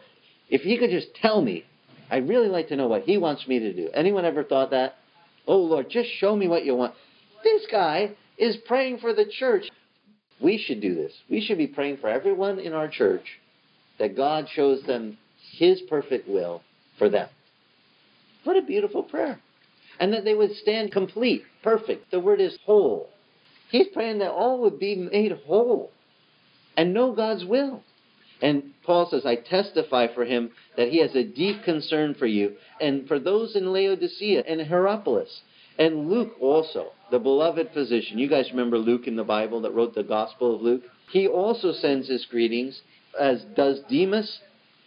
if 0.51 0.61
he 0.61 0.77
could 0.77 0.91
just 0.91 1.15
tell 1.15 1.41
me, 1.41 1.63
I'd 2.11 2.27
really 2.27 2.49
like 2.49 2.67
to 2.67 2.75
know 2.75 2.87
what 2.87 3.03
he 3.03 3.17
wants 3.17 3.47
me 3.47 3.57
to 3.59 3.73
do. 3.73 3.89
Anyone 3.93 4.25
ever 4.25 4.43
thought 4.43 4.71
that? 4.71 4.95
Oh 5.47 5.57
Lord, 5.57 5.89
just 5.89 6.09
show 6.19 6.35
me 6.35 6.47
what 6.47 6.65
you 6.65 6.75
want. 6.75 6.93
This 7.43 7.65
guy 7.71 8.11
is 8.37 8.57
praying 8.67 8.99
for 8.99 9.13
the 9.13 9.25
church. 9.39 9.63
We 10.41 10.57
should 10.57 10.81
do 10.81 10.93
this. 10.93 11.13
We 11.29 11.41
should 11.41 11.57
be 11.57 11.67
praying 11.67 11.97
for 11.97 12.09
everyone 12.09 12.59
in 12.59 12.73
our 12.73 12.89
church 12.89 13.25
that 13.97 14.15
God 14.15 14.47
shows 14.53 14.83
them 14.83 15.17
his 15.53 15.81
perfect 15.89 16.27
will 16.27 16.61
for 16.97 17.09
them. 17.09 17.29
What 18.43 18.57
a 18.57 18.61
beautiful 18.61 19.03
prayer. 19.03 19.39
And 19.99 20.13
that 20.13 20.25
they 20.25 20.33
would 20.33 20.51
stand 20.55 20.91
complete, 20.91 21.43
perfect. 21.63 22.11
The 22.11 22.19
word 22.19 22.41
is 22.41 22.57
whole. 22.65 23.09
He's 23.69 23.87
praying 23.93 24.19
that 24.19 24.31
all 24.31 24.61
would 24.61 24.79
be 24.79 24.95
made 24.95 25.31
whole 25.45 25.91
and 26.75 26.93
know 26.93 27.13
God's 27.13 27.45
will. 27.45 27.83
And 28.41 28.73
Paul 28.83 29.07
says, 29.09 29.25
I 29.25 29.35
testify 29.35 30.07
for 30.13 30.25
him 30.25 30.51
that 30.75 30.89
he 30.89 30.99
has 31.01 31.15
a 31.15 31.23
deep 31.23 31.63
concern 31.63 32.15
for 32.15 32.25
you 32.25 32.53
and 32.79 33.07
for 33.07 33.19
those 33.19 33.55
in 33.55 33.71
Laodicea 33.71 34.43
and 34.47 34.61
Hierapolis. 34.61 35.41
And 35.77 36.09
Luke 36.09 36.33
also, 36.39 36.91
the 37.11 37.19
beloved 37.19 37.69
physician. 37.73 38.17
You 38.17 38.27
guys 38.27 38.49
remember 38.51 38.77
Luke 38.77 39.07
in 39.07 39.15
the 39.15 39.23
Bible 39.23 39.61
that 39.61 39.73
wrote 39.73 39.95
the 39.95 40.03
Gospel 40.03 40.55
of 40.55 40.61
Luke? 40.61 40.83
He 41.11 41.27
also 41.27 41.71
sends 41.71 42.07
his 42.07 42.25
greetings, 42.25 42.81
as 43.19 43.43
does 43.55 43.81
Demas. 43.89 44.39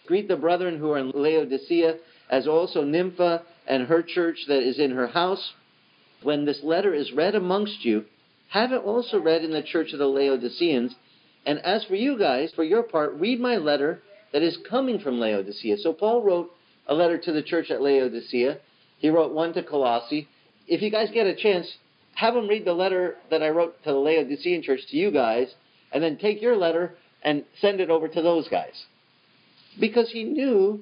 Greet 0.07 0.29
the 0.29 0.37
brethren 0.37 0.79
who 0.79 0.91
are 0.91 0.99
in 0.99 1.11
Laodicea, 1.15 1.97
as 2.31 2.47
also 2.47 2.83
Nympha 2.83 3.43
and 3.67 3.87
her 3.87 4.03
church 4.03 4.39
that 4.49 4.63
is 4.63 4.79
in 4.79 4.91
her 4.91 5.07
house. 5.07 5.53
When 6.23 6.45
this 6.45 6.63
letter 6.63 6.93
is 6.95 7.13
read 7.13 7.35
amongst 7.35 7.85
you, 7.85 8.05
have 8.49 8.73
it 8.73 8.83
also 8.83 9.19
read 9.21 9.43
in 9.45 9.51
the 9.51 9.63
church 9.63 9.93
of 9.93 9.99
the 9.99 10.07
Laodiceans 10.07 10.95
and 11.47 11.59
as 11.61 11.85
for 11.85 11.95
you 11.95 12.19
guys, 12.19 12.53
for 12.55 12.65
your 12.65 12.83
part, 12.83 13.15
read 13.15 13.41
my 13.41 13.57
letter 13.57 14.01
that 14.33 14.43
is 14.43 14.59
coming 14.69 14.99
from 14.99 15.21
Laodicea. 15.21 15.79
So 15.79 15.93
Paul 15.93 16.23
wrote 16.23 16.51
a 16.87 16.95
letter 16.95 17.19
to 17.19 17.33
the 17.33 17.43
church 17.43 17.71
at 17.71 17.83
Laodicea. 17.83 18.59
He 18.99 19.11
wrote 19.11 19.33
one 19.33 19.53
to 19.55 19.63
Colossae. 19.63 20.29
If 20.67 20.81
you 20.83 20.91
guys 20.91 21.11
get 21.13 21.27
a 21.27 21.37
chance, 21.37 21.77
have 22.15 22.35
them 22.35 22.49
read 22.49 22.65
the 22.65 22.73
letter 22.73 23.17
that 23.31 23.43
I 23.43 23.49
wrote 23.51 23.83
to 23.85 23.91
the 23.91 23.99
Laodicean 23.99 24.63
church 24.63 24.81
to 24.91 24.97
you 24.97 25.11
guys, 25.11 25.55
and 25.93 26.03
then 26.03 26.17
take 26.17 26.41
your 26.41 26.57
letter 26.57 26.95
and 27.23 27.45
send 27.61 27.81
it 27.81 27.91
over 27.91 28.09
to 28.09 28.23
those 28.23 28.49
guys. 28.49 28.85
Because 29.79 30.11
he 30.11 30.25
knew 30.25 30.81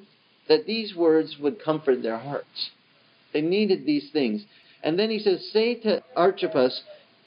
that 0.49 0.67
these 0.67 0.95
words 0.95 1.37
would 1.41 1.63
comfort 1.63 2.03
their 2.03 2.19
hearts. 2.19 2.71
They 3.33 3.41
needed 3.41 3.87
these 3.87 4.11
things. 4.13 4.45
And 4.83 4.99
then 4.99 5.11
he 5.11 5.19
says, 5.19 5.49
Say 5.53 5.77
to 5.77 6.03
Archippus, 6.15 6.83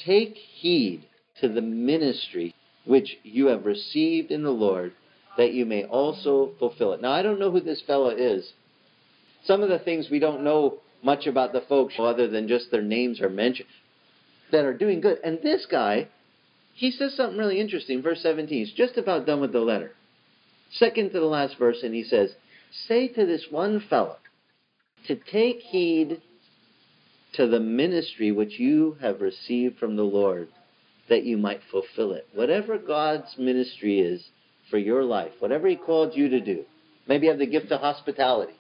Take 0.05 0.35
heed 0.35 1.07
to 1.41 1.47
the 1.47 1.61
ministry 1.61 2.53
which 2.85 3.17
you 3.23 3.47
have 3.47 3.65
received 3.65 4.31
in 4.31 4.43
the 4.43 4.51
Lord, 4.51 4.93
that 5.37 5.53
you 5.53 5.65
may 5.65 5.83
also 5.83 6.51
fulfill 6.59 6.93
it. 6.93 7.01
Now, 7.01 7.11
I 7.11 7.21
don't 7.21 7.39
know 7.39 7.51
who 7.51 7.59
this 7.59 7.81
fellow 7.85 8.09
is. 8.09 8.53
Some 9.45 9.61
of 9.61 9.69
the 9.69 9.79
things 9.79 10.09
we 10.09 10.19
don't 10.19 10.43
know 10.43 10.79
much 11.03 11.27
about 11.27 11.53
the 11.53 11.61
folks 11.61 11.95
other 11.99 12.27
than 12.27 12.47
just 12.47 12.71
their 12.71 12.81
names 12.81 13.21
are 13.21 13.29
mentioned 13.29 13.69
that 14.51 14.65
are 14.65 14.77
doing 14.77 15.01
good. 15.01 15.19
And 15.23 15.39
this 15.41 15.65
guy, 15.69 16.07
he 16.73 16.91
says 16.91 17.15
something 17.15 17.37
really 17.37 17.59
interesting. 17.59 18.01
Verse 18.01 18.21
17, 18.21 18.65
he's 18.65 18.73
just 18.73 18.97
about 18.97 19.25
done 19.25 19.41
with 19.41 19.51
the 19.51 19.59
letter. 19.59 19.91
Second 20.71 21.11
to 21.11 21.19
the 21.19 21.25
last 21.25 21.57
verse, 21.57 21.77
and 21.83 21.93
he 21.93 22.03
says, 22.03 22.35
Say 22.87 23.07
to 23.09 23.25
this 23.25 23.45
one 23.49 23.79
fellow 23.89 24.17
to 25.07 25.15
take 25.15 25.59
heed 25.59 26.21
to 27.33 27.47
the 27.47 27.59
ministry 27.59 28.31
which 28.31 28.59
you 28.59 28.97
have 29.01 29.21
received 29.21 29.77
from 29.77 29.95
the 29.95 30.03
Lord, 30.03 30.49
that 31.09 31.23
you 31.23 31.37
might 31.37 31.61
fulfill 31.71 32.13
it. 32.13 32.27
Whatever 32.33 32.77
God's 32.77 33.35
ministry 33.37 33.99
is 33.99 34.23
for 34.69 34.77
your 34.77 35.03
life, 35.03 35.31
whatever 35.39 35.67
He 35.67 35.75
called 35.75 36.15
you 36.15 36.29
to 36.29 36.39
do, 36.39 36.63
maybe 37.07 37.25
you 37.25 37.31
have 37.31 37.39
the 37.39 37.45
gift 37.45 37.71
of 37.71 37.81
hospitality, 37.81 38.53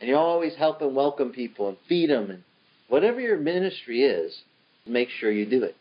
and 0.00 0.08
you 0.08 0.16
always 0.16 0.56
help 0.56 0.80
and 0.80 0.96
welcome 0.96 1.30
people 1.30 1.68
and 1.68 1.76
feed 1.88 2.10
them, 2.10 2.30
and 2.30 2.42
whatever 2.88 3.20
your 3.20 3.38
ministry 3.38 4.02
is, 4.02 4.42
make 4.86 5.08
sure 5.08 5.30
you 5.30 5.48
do 5.48 5.62
it. 5.62 5.76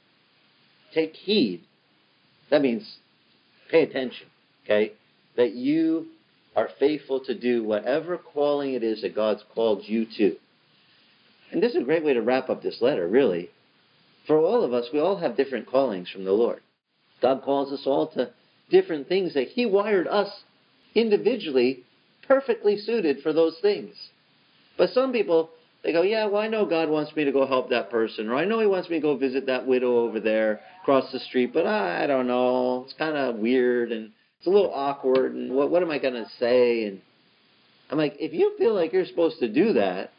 Take 0.94 1.16
heed. 1.16 1.64
That 2.52 2.62
means 2.62 2.98
pay 3.72 3.84
attention, 3.84 4.28
okay? 4.66 4.94
That 5.38 5.54
you 5.54 6.08
are 6.56 6.70
faithful 6.80 7.20
to 7.26 7.38
do 7.38 7.64
whatever 7.64 8.18
calling 8.18 8.74
it 8.74 8.84
is 8.84 9.02
that 9.02 9.16
God's 9.16 9.44
called 9.56 9.84
you 9.86 10.06
to. 10.18 10.36
And 11.52 11.62
this 11.62 11.72
is 11.72 11.82
a 11.82 11.86
great 11.86 12.04
way 12.04 12.14
to 12.14 12.22
wrap 12.22 12.50
up 12.50 12.62
this 12.62 12.82
letter, 12.82 13.08
really. 13.08 13.50
For 14.28 14.38
all 14.38 14.64
of 14.64 14.74
us, 14.74 14.88
we 14.94 15.00
all 15.00 15.18
have 15.18 15.36
different 15.36 15.68
callings 15.68 16.10
from 16.10 16.24
the 16.24 16.32
Lord. 16.32 16.62
God 17.22 17.42
calls 17.44 17.72
us 17.72 17.84
all 17.86 18.08
to 18.12 18.32
different 18.70 19.08
things 19.08 19.34
that 19.34 19.50
He 19.50 19.66
wired 19.66 20.08
us 20.08 20.30
individually 20.96 21.84
perfectly 22.28 22.78
suited 22.78 23.20
for 23.22 23.34
those 23.34 23.58
things. 23.62 23.96
But 24.78 24.92
some 24.92 25.12
people, 25.12 25.50
they 25.84 25.92
go, 25.92 26.02
yeah, 26.02 26.26
well, 26.26 26.42
I 26.42 26.48
know 26.48 26.66
God 26.66 26.90
wants 26.90 27.16
me 27.16 27.26
to 27.26 27.32
go 27.32 27.46
help 27.46 27.70
that 27.70 27.90
person, 27.90 28.30
or 28.30 28.36
I 28.36 28.46
know 28.46 28.60
He 28.60 28.66
wants 28.66 28.90
me 28.90 28.98
to 28.98 29.02
go 29.02 29.18
visit 29.18 29.46
that 29.48 29.68
widow 29.68 30.00
over 30.00 30.20
there 30.20 30.62
across 30.82 31.12
the 31.12 31.20
street, 31.20 31.54
but 31.54 31.68
I, 31.68 32.08
don't 32.08 32.28
know. 32.28 32.84
It's 32.86 32.94
kind 32.94 33.18
of 33.18 33.36
weird 33.36 33.92
and 33.92 34.12
it's 34.38 34.48
a 34.48 34.50
little 34.50 34.74
awkward, 34.74 35.34
and 35.34 35.54
what, 35.54 35.70
what 35.70 35.84
am 35.84 35.92
I 35.92 36.00
going 36.00 36.16
to 36.16 36.28
say? 36.38 36.86
And 36.86 37.02
I'm 37.90 37.98
like, 37.98 38.16
if 38.20 38.34
you 38.34 38.56
feel 38.58 38.74
like 38.74 38.92
you're 38.92 39.06
supposed 39.06 39.40
to 39.40 39.48
do 39.48 39.74
that, 39.74 40.12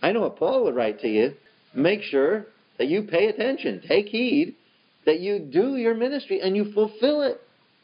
I 0.00 0.12
know 0.12 0.20
what 0.20 0.36
Paul 0.36 0.64
would 0.64 0.76
write 0.76 1.00
to 1.00 1.08
you. 1.08 1.34
Make 1.74 2.02
sure 2.02 2.46
that 2.78 2.88
you 2.88 3.02
pay 3.02 3.26
attention, 3.26 3.82
take 3.86 4.08
heed, 4.08 4.54
that 5.04 5.20
you 5.20 5.38
do 5.38 5.76
your 5.76 5.94
ministry 5.94 6.40
and 6.40 6.56
you 6.56 6.72
fulfill 6.72 7.22
it. 7.22 7.40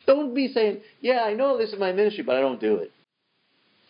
Don't 0.06 0.34
be 0.34 0.48
saying, 0.48 0.80
yeah, 1.00 1.22
I 1.22 1.34
know 1.34 1.56
this 1.56 1.72
is 1.72 1.78
my 1.78 1.92
ministry, 1.92 2.24
but 2.24 2.36
I 2.36 2.40
don't 2.40 2.60
do 2.60 2.76
it. 2.76 2.90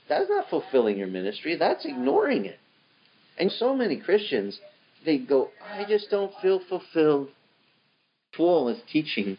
That's 0.08 0.28
not 0.28 0.50
fulfilling 0.50 0.98
your 0.98 1.06
ministry, 1.06 1.56
that's 1.56 1.86
ignoring 1.86 2.44
it. 2.44 2.58
And 3.38 3.50
so 3.50 3.74
many 3.74 3.96
Christians, 3.96 4.60
they 5.06 5.18
go, 5.18 5.48
I 5.64 5.84
just 5.88 6.10
don't 6.10 6.32
feel 6.42 6.60
fulfilled. 6.68 7.28
Paul 8.36 8.68
is 8.68 8.78
teaching 8.90 9.38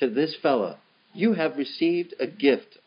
to 0.00 0.10
this 0.10 0.36
fellow, 0.42 0.76
you 1.12 1.34
have 1.34 1.56
received 1.56 2.14
a 2.20 2.26
gift, 2.26 2.78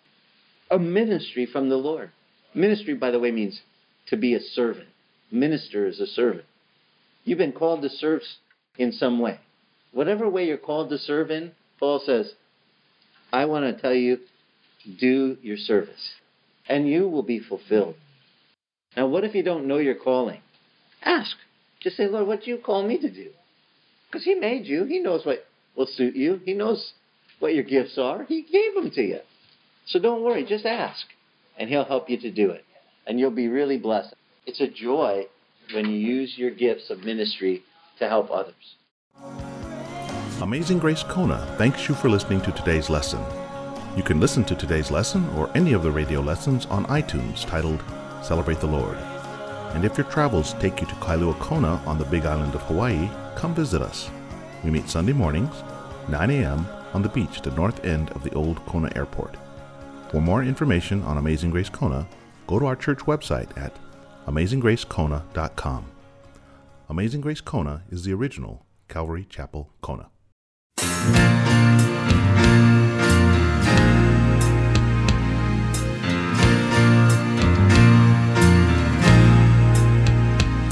a 0.70 0.78
ministry 0.78 1.48
from 1.52 1.70
the 1.70 1.78
Lord. 1.78 2.12
Ministry, 2.54 2.94
by 2.94 3.12
the 3.12 3.20
way, 3.20 3.32
means 3.32 3.62
to 4.08 4.18
be 4.18 4.36
a 4.36 4.40
servant. 4.40 4.90
Minister 5.32 5.88
is 5.88 6.00
a 6.00 6.08
servant. 6.08 6.46
You've 7.28 7.38
been 7.38 7.52
called 7.52 7.82
to 7.82 7.90
serve 7.90 8.22
in 8.78 8.94
some 8.94 9.20
way. 9.20 9.38
Whatever 9.92 10.30
way 10.30 10.46
you're 10.46 10.56
called 10.56 10.90
to 10.92 10.98
serve 10.98 11.30
in, 11.30 11.52
Paul 11.78 12.02
says, 12.06 12.32
I 13.34 13.44
want 13.44 13.66
to 13.66 13.82
tell 13.82 13.94
you, 13.94 14.20
do 14.98 15.36
your 15.42 15.58
service, 15.58 16.14
and 16.70 16.88
you 16.88 17.10
will 17.10 17.24
be 17.24 17.40
fulfilled. 17.40 17.96
Now, 18.96 19.08
what 19.08 19.26
if 19.26 19.36
you 19.36 19.44
don't 19.44 19.68
know 19.68 19.78
your 19.78 19.96
calling? 19.96 20.40
Ask. 21.04 21.36
Just 21.82 21.98
say, 21.98 22.08
Lord, 22.08 22.28
what 22.28 22.44
do 22.44 22.50
you 22.50 22.60
call 22.60 22.88
me 22.88 22.98
to 22.98 23.12
do? 23.12 23.32
Because 24.10 24.24
He 24.24 24.34
made 24.36 24.66
you. 24.66 24.86
He 24.86 25.00
knows 25.00 25.26
what 25.26 25.46
will 25.76 25.86
suit 25.86 26.16
you. 26.16 26.40
He 26.46 26.54
knows 26.54 26.94
what 27.40 27.54
your 27.54 27.66
gifts 27.66 27.98
are. 27.98 28.24
He 28.24 28.42
gave 28.42 28.74
them 28.74 28.90
to 28.92 29.02
you. 29.02 29.20
So 29.88 30.00
don't 30.00 30.24
worry. 30.24 30.46
Just 30.46 30.66
ask, 30.66 31.06
and 31.60 31.70
He'll 31.70 31.84
help 31.84 32.10
you 32.10 32.22
to 32.22 32.32
do 32.32 32.52
it. 32.52 32.64
And 33.06 33.20
you'll 33.20 33.32
be 33.32 33.50
really 33.50 33.78
blessed. 33.78 34.16
It's 34.46 34.62
a 34.62 34.70
joy 34.70 35.26
when 35.74 35.86
you 35.86 35.98
use 35.98 36.38
your 36.38 36.52
gifts 36.52 36.90
of 36.90 37.04
ministry 37.04 37.64
to 38.00 38.08
help 38.08 38.30
others. 38.32 38.76
Amazing 40.42 40.80
Grace 40.80 41.04
Kona 41.04 41.44
thanks 41.58 41.90
you 41.90 41.96
for 41.96 42.10
listening 42.10 42.42
to 42.42 42.52
today's 42.52 42.90
lesson. 42.90 43.24
You 43.96 44.04
can 44.04 44.20
listen 44.20 44.44
to 44.46 44.56
today's 44.56 44.92
lesson 44.92 45.28
or 45.30 45.50
any 45.56 45.74
of 45.74 45.82
the 45.82 45.92
radio 45.92 46.20
lessons 46.20 46.68
on 46.68 46.86
iTunes 46.86 47.46
titled 47.48 47.84
Celebrate 48.22 48.60
the 48.60 48.68
Lord. 48.68 48.98
And 49.74 49.84
if 49.84 49.98
your 49.98 50.08
travels 50.08 50.54
take 50.54 50.82
you 50.82 50.88
to 50.88 50.96
Kailua 50.96 51.40
Kona 51.40 51.82
on 51.86 51.98
the 51.98 52.06
Big 52.06 52.26
Island 52.26 52.54
of 52.54 52.62
Hawaii, 52.64 53.10
come 53.36 53.56
visit 53.56 53.82
us. 53.82 54.10
We 54.64 54.70
meet 54.70 54.90
Sunday 54.90 55.14
mornings, 55.14 55.54
9 56.10 56.30
a.m., 56.30 56.68
on 56.94 57.02
the 57.02 57.10
beach 57.10 57.38
at 57.38 57.44
the 57.44 57.52
north 57.52 57.84
end 57.86 58.10
of 58.12 58.24
the 58.24 58.34
old 58.34 58.64
Kona 58.66 58.92
Airport. 58.96 59.36
For 60.10 60.22
more 60.22 60.42
information 60.44 61.04
on 61.04 61.18
Amazing 61.18 61.52
Grace 61.52 61.70
Kona, 61.70 62.08
go 62.48 62.60
to 62.60 62.66
our 62.66 62.76
church 62.76 63.00
website 63.00 63.56
at 63.58 63.76
amazinggracekona.com. 64.28 65.86
Amazing 66.90 67.22
Grace 67.22 67.42
Kona 67.42 67.84
is 67.90 68.04
the 68.04 68.14
original 68.14 68.66
Calvary 68.88 69.26
Chapel 69.30 69.70
Kona. 69.82 70.10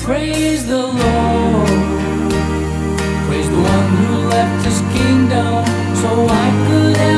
Praise 0.03 0.67
the 0.67 0.77
Lord. 0.77 1.67
Praise 3.27 3.49
the 3.49 3.57
one 3.57 3.89
who 3.97 4.27
left 4.27 4.65
his 4.65 4.79
kingdom 4.93 5.65
so 5.95 6.27
I 6.29 6.67
could 6.67 6.97
have 6.97 7.14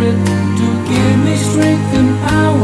spirit 0.00 0.16
to 0.58 0.66
give 0.88 1.16
me 1.24 1.36
strength 1.36 1.94
and 1.94 2.10
power 2.24 2.59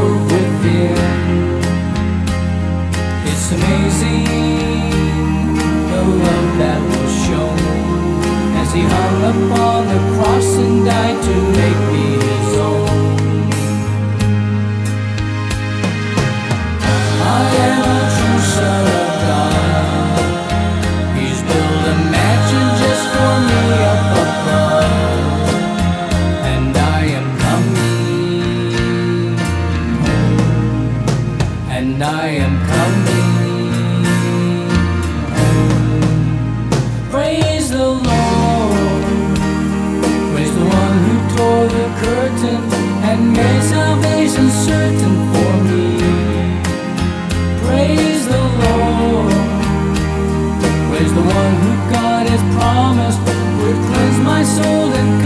soul 54.47 54.95
and 54.95 55.26